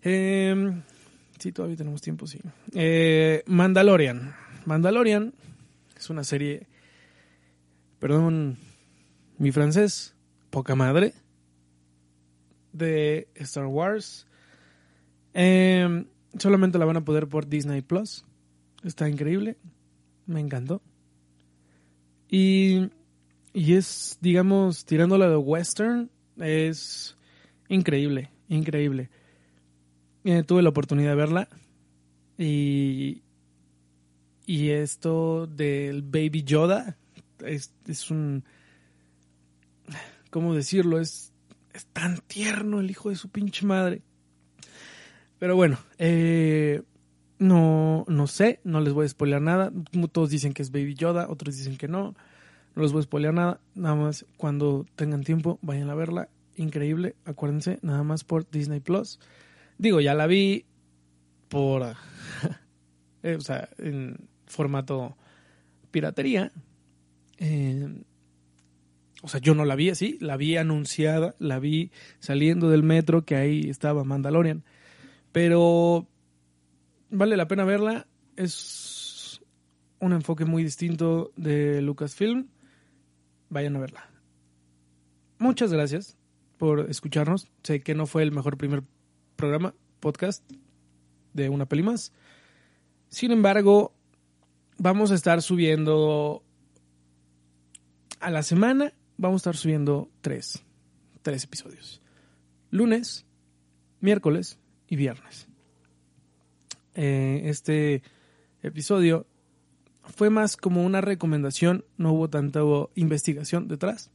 Eh, 0.01 0.81
Sí, 1.39 1.53
todavía 1.53 1.77
tenemos 1.77 2.01
tiempo, 2.01 2.27
sí. 2.27 2.39
Eh, 2.73 3.43
Mandalorian. 3.45 4.35
Mandalorian 4.65 5.33
es 5.97 6.09
una 6.09 6.25
serie, 6.25 6.67
perdón, 7.97 8.57
mi 9.39 9.51
francés, 9.51 10.13
poca 10.51 10.75
madre, 10.75 11.13
de 12.71 13.27
Star 13.35 13.65
Wars. 13.65 14.27
Eh, 15.33 16.05
solamente 16.37 16.77
la 16.77 16.85
van 16.85 16.97
a 16.97 17.05
poder 17.05 17.27
por 17.27 17.47
Disney 17.47 17.81
Plus. 17.81 18.25
Está 18.83 19.09
increíble. 19.09 19.57
Me 20.27 20.39
encantó. 20.39 20.81
Y, 22.29 22.91
y 23.53 23.73
es, 23.73 24.19
digamos, 24.21 24.85
tirándola 24.85 25.27
de 25.29 25.37
western, 25.37 26.11
es 26.37 27.17
increíble, 27.67 28.29
increíble. 28.47 29.09
Eh, 30.23 30.43
tuve 30.43 30.61
la 30.61 30.69
oportunidad 30.69 31.11
de 31.11 31.15
verla 31.15 31.49
y, 32.37 33.23
y 34.45 34.69
esto 34.69 35.47
del 35.47 36.03
Baby 36.03 36.43
Yoda 36.43 36.97
es, 37.39 37.73
es 37.87 38.11
un... 38.11 38.43
¿Cómo 40.29 40.53
decirlo? 40.53 40.99
Es, 40.99 41.33
es 41.73 41.85
tan 41.87 42.19
tierno 42.27 42.79
el 42.79 42.91
hijo 42.91 43.09
de 43.09 43.15
su 43.15 43.29
pinche 43.29 43.65
madre. 43.65 44.01
Pero 45.39 45.55
bueno, 45.55 45.79
eh, 45.97 46.83
no, 47.39 48.03
no 48.07 48.27
sé, 48.27 48.59
no 48.63 48.81
les 48.81 48.93
voy 48.93 49.05
a 49.05 49.09
spoilear 49.09 49.41
nada. 49.41 49.71
Todos 50.11 50.29
dicen 50.29 50.53
que 50.53 50.61
es 50.61 50.71
Baby 50.71 50.95
Yoda, 50.95 51.29
otros 51.29 51.55
dicen 51.55 51.77
que 51.77 51.87
no. 51.87 52.15
No 52.75 52.83
les 52.83 52.91
voy 52.91 52.99
a 52.99 53.03
spoilear 53.03 53.33
nada. 53.33 53.61
Nada 53.73 53.95
más 53.95 54.25
cuando 54.37 54.85
tengan 54.95 55.23
tiempo, 55.23 55.57
vayan 55.61 55.89
a 55.89 55.95
verla. 55.95 56.29
Increíble, 56.55 57.15
acuérdense, 57.23 57.79
nada 57.81 58.03
más 58.03 58.25
por 58.25 58.49
Disney 58.49 58.81
Plus. 58.81 59.19
Digo, 59.77 60.01
ya 60.01 60.13
la 60.13 60.27
vi 60.27 60.65
por. 61.47 61.83
eh, 63.23 63.35
o 63.35 63.41
sea, 63.41 63.69
en 63.77 64.27
formato 64.45 65.15
piratería. 65.91 66.51
Eh, 67.37 68.03
o 69.21 69.27
sea, 69.27 69.39
yo 69.41 69.53
no 69.53 69.65
la 69.65 69.75
vi 69.75 69.89
así, 69.89 70.17
la 70.21 70.37
vi 70.37 70.55
anunciada, 70.55 71.35
la 71.39 71.59
vi 71.59 71.91
saliendo 72.19 72.69
del 72.69 72.83
metro, 72.83 73.25
que 73.25 73.35
ahí 73.35 73.69
estaba 73.69 74.03
Mandalorian. 74.03 74.63
Pero 75.31 76.07
vale 77.09 77.35
la 77.35 77.47
pena 77.47 77.65
verla. 77.65 78.07
Es 78.37 79.41
un 79.99 80.13
enfoque 80.13 80.45
muy 80.45 80.63
distinto 80.63 81.31
de 81.35 81.81
Lucasfilm. 81.81 82.47
Vayan 83.49 83.75
a 83.75 83.79
verla. 83.79 84.09
Muchas 85.37 85.73
gracias 85.73 86.17
por 86.57 86.89
escucharnos. 86.89 87.51
Sé 87.63 87.81
que 87.81 87.95
no 87.95 88.05
fue 88.05 88.23
el 88.23 88.31
mejor 88.31 88.57
primer 88.57 88.83
programa, 89.35 89.73
podcast 89.99 90.49
de 91.33 91.49
una 91.49 91.65
peli 91.65 91.83
más. 91.83 92.13
Sin 93.09 93.31
embargo, 93.31 93.93
vamos 94.77 95.11
a 95.11 95.15
estar 95.15 95.41
subiendo 95.41 96.43
a 98.19 98.29
la 98.29 98.43
semana, 98.43 98.93
vamos 99.19 99.41
a 99.41 99.51
estar 99.51 99.57
subiendo 99.57 100.09
tres, 100.21 100.63
tres 101.21 101.43
episodios. 101.43 102.01
Lunes, 102.71 103.25
miércoles 103.99 104.57
y 104.87 104.95
viernes. 104.95 105.47
Eh, 106.95 107.41
este 107.45 108.01
episodio 108.63 109.27
fue 110.03 110.29
más 110.29 110.55
como 110.55 110.85
una 110.85 111.01
recomendación, 111.01 111.83
no 111.97 112.13
hubo 112.13 112.29
tanta 112.29 112.61
investigación 112.95 113.67
detrás. 113.67 114.09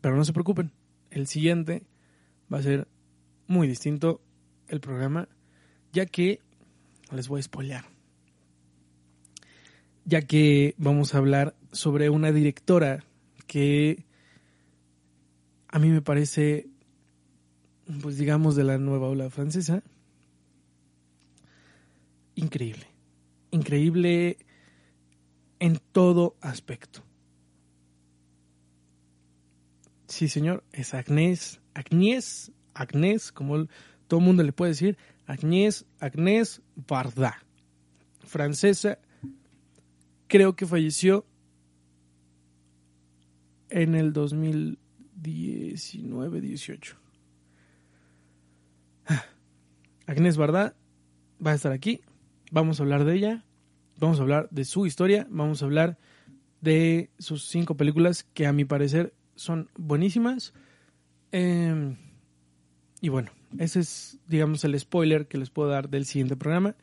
Pero 0.00 0.16
no 0.16 0.24
se 0.24 0.32
preocupen, 0.32 0.72
el 1.10 1.26
siguiente 1.26 1.82
va 2.52 2.58
a 2.58 2.62
ser 2.62 2.88
muy 3.46 3.68
distinto 3.68 4.22
el 4.68 4.80
programa, 4.80 5.28
ya 5.92 6.06
que 6.06 6.40
les 7.12 7.28
voy 7.28 7.40
a 7.40 7.42
spoilear. 7.42 7.84
Ya 10.06 10.22
que 10.22 10.74
vamos 10.78 11.14
a 11.14 11.18
hablar 11.18 11.56
sobre 11.76 12.10
una 12.10 12.32
directora 12.32 13.04
que 13.46 14.04
a 15.68 15.78
mí 15.78 15.90
me 15.90 16.02
parece, 16.02 16.68
pues 18.02 18.18
digamos, 18.18 18.56
de 18.56 18.64
la 18.64 18.78
nueva 18.78 19.08
ola 19.08 19.30
francesa, 19.30 19.82
increíble. 22.34 22.86
Increíble 23.50 24.38
en 25.58 25.80
todo 25.92 26.36
aspecto. 26.40 27.02
Sí, 30.08 30.28
señor, 30.28 30.64
es 30.72 30.94
Agnès, 30.94 31.60
Agnès 31.74 32.52
Agnès, 32.76 33.32
como 33.32 33.66
todo 34.06 34.20
el 34.20 34.26
mundo 34.26 34.42
le 34.42 34.52
puede 34.52 34.72
decir, 34.72 34.96
Agnès, 35.26 35.84
Agnès 35.98 36.62
Varda, 36.76 37.42
francesa, 38.24 38.98
creo 40.28 40.54
que 40.54 40.66
falleció 40.66 41.24
en 43.70 43.94
el 43.94 44.12
2019-18. 44.12 46.96
Agnes 50.06 50.36
Bardá 50.36 50.74
va 51.44 51.52
a 51.52 51.54
estar 51.54 51.72
aquí. 51.72 52.00
Vamos 52.50 52.78
a 52.78 52.84
hablar 52.84 53.04
de 53.04 53.14
ella. 53.14 53.44
Vamos 53.98 54.18
a 54.18 54.22
hablar 54.22 54.48
de 54.50 54.64
su 54.64 54.86
historia. 54.86 55.26
Vamos 55.30 55.62
a 55.62 55.66
hablar 55.66 55.98
de 56.60 57.10
sus 57.18 57.48
cinco 57.48 57.76
películas 57.76 58.24
que 58.34 58.46
a 58.46 58.52
mi 58.52 58.64
parecer 58.64 59.14
son 59.34 59.68
buenísimas. 59.76 60.52
Em, 61.32 61.96
y 63.00 63.08
bueno, 63.08 63.30
ese 63.58 63.80
es, 63.80 64.18
digamos, 64.28 64.64
el 64.64 64.78
spoiler 64.78 65.26
que 65.26 65.38
les 65.38 65.50
puedo 65.50 65.68
dar 65.68 65.88
del 65.88 66.06
siguiente 66.06 66.36
programa. 66.36 66.76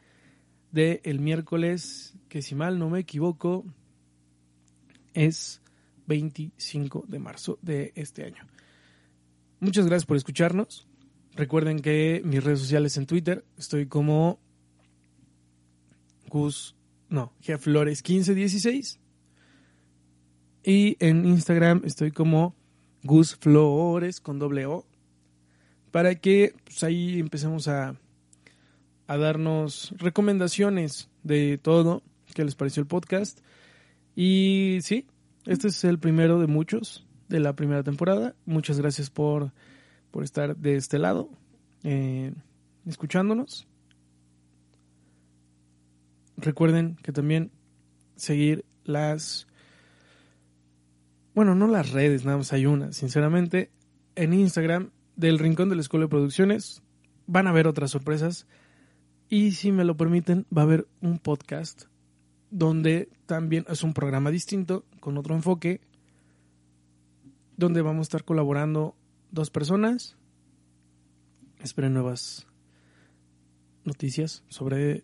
De 0.72 1.02
el 1.04 1.20
miércoles, 1.20 2.16
que 2.30 2.42
si 2.42 2.56
mal 2.56 2.80
no 2.80 2.90
me 2.90 3.00
equivoco, 3.00 3.64
es 5.14 5.62
25 6.08 7.06
de 7.08 7.20
marzo 7.20 7.60
de 7.62 7.92
este 7.96 8.24
año. 8.24 8.48
Muchas 9.60 9.86
gracias 9.86 10.06
por 10.06 10.18
escucharnos. 10.18 10.88
Recuerden 11.36 11.80
que 11.80 12.22
mis 12.26 12.44
redes 12.44 12.60
sociales 12.60 12.98
en 12.98 13.06
Twitter 13.06 13.44
estoy 13.58 13.88
como 13.88 14.40
Gus, 16.28 16.76
no, 17.10 17.34
Flores 17.60 18.04
1516 18.08 19.00
y 20.64 20.96
en 21.00 21.26
Instagram 21.26 21.82
estoy 21.86 22.12
como 22.12 22.56
Gus 23.04 23.36
Flores 23.36 24.22
con 24.22 24.40
doble 24.40 24.66
O 24.66 24.86
para 25.92 26.16
que 26.16 26.56
pues, 26.64 26.84
ahí 26.84 27.20
empecemos 27.20 27.68
a, 27.68 27.96
a 29.08 29.18
darnos 29.18 29.94
recomendaciones 29.98 31.10
de 31.24 31.58
todo 31.58 32.02
que 32.34 32.44
les 32.44 32.56
pareció 32.56 32.82
el 32.82 32.88
podcast. 32.88 33.40
Y 34.16 34.80
sí, 34.82 35.08
este 35.46 35.68
es 35.68 35.84
el 35.84 36.00
primero 36.00 36.40
de 36.40 36.48
muchos 36.48 37.06
de 37.30 37.40
la 37.40 37.56
primera 37.56 37.84
temporada. 37.84 38.36
Muchas 38.46 38.80
gracias 38.80 39.10
por, 39.10 39.52
por 40.12 40.24
estar 40.24 40.56
de 40.56 40.76
este 40.76 41.00
lado, 41.00 41.30
eh, 41.84 42.34
escuchándonos. 42.86 43.68
Recuerden 46.38 46.96
que 47.02 47.12
también 47.12 47.52
seguir 48.16 48.66
las... 48.84 49.48
Bueno, 51.36 51.56
no 51.56 51.68
las 51.68 51.92
redes, 51.92 52.26
nada 52.26 52.38
más 52.38 52.54
hay 52.54 52.66
una, 52.66 52.92
sinceramente. 52.94 53.72
En 54.16 54.34
Instagram 54.34 54.92
del 55.16 55.40
Rincón 55.40 55.70
de 55.70 55.76
la 55.76 55.82
Escuela 55.82 56.06
de 56.06 56.10
Producciones 56.10 56.84
van 57.26 57.48
a 57.48 57.50
haber 57.50 57.68
otras 57.68 57.92
sorpresas. 57.92 58.48
Y 59.30 59.52
si 59.54 59.72
me 59.72 59.84
lo 59.84 59.98
permiten, 59.98 60.46
va 60.56 60.62
a 60.62 60.66
haber 60.66 60.88
un 61.02 61.18
podcast 61.18 61.86
donde 62.54 63.10
también 63.26 63.66
es 63.68 63.84
un 63.84 63.96
programa 63.96 64.30
distinto, 64.30 64.86
con 65.00 65.18
otro 65.18 65.34
enfoque, 65.34 65.82
donde 67.58 67.82
vamos 67.82 68.02
a 68.02 68.04
estar 68.04 68.24
colaborando 68.24 68.96
dos 69.32 69.50
personas. 69.50 70.16
Esperen 71.64 71.96
nuevas 71.96 72.46
noticias 73.86 74.44
sobre 74.50 75.04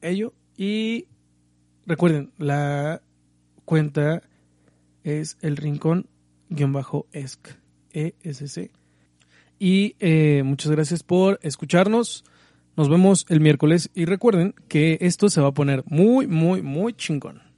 ello. 0.00 0.34
Y 0.56 1.06
recuerden, 1.86 2.32
la 2.36 3.00
cuenta 3.64 4.22
es 5.04 5.38
el 5.40 5.56
rincón-esc, 5.56 7.48
ESC. 7.92 8.72
Y 9.60 9.94
eh, 10.00 10.42
muchas 10.44 10.72
gracias 10.72 11.04
por 11.04 11.38
escucharnos. 11.42 12.24
Nos 12.76 12.88
vemos 12.88 13.26
el 13.28 13.40
miércoles 13.40 13.90
y 13.94 14.06
recuerden 14.06 14.54
que 14.68 14.96
esto 15.02 15.28
se 15.28 15.42
va 15.42 15.48
a 15.48 15.52
poner 15.52 15.84
muy, 15.86 16.26
muy, 16.26 16.62
muy 16.62 16.94
chingón. 16.94 17.51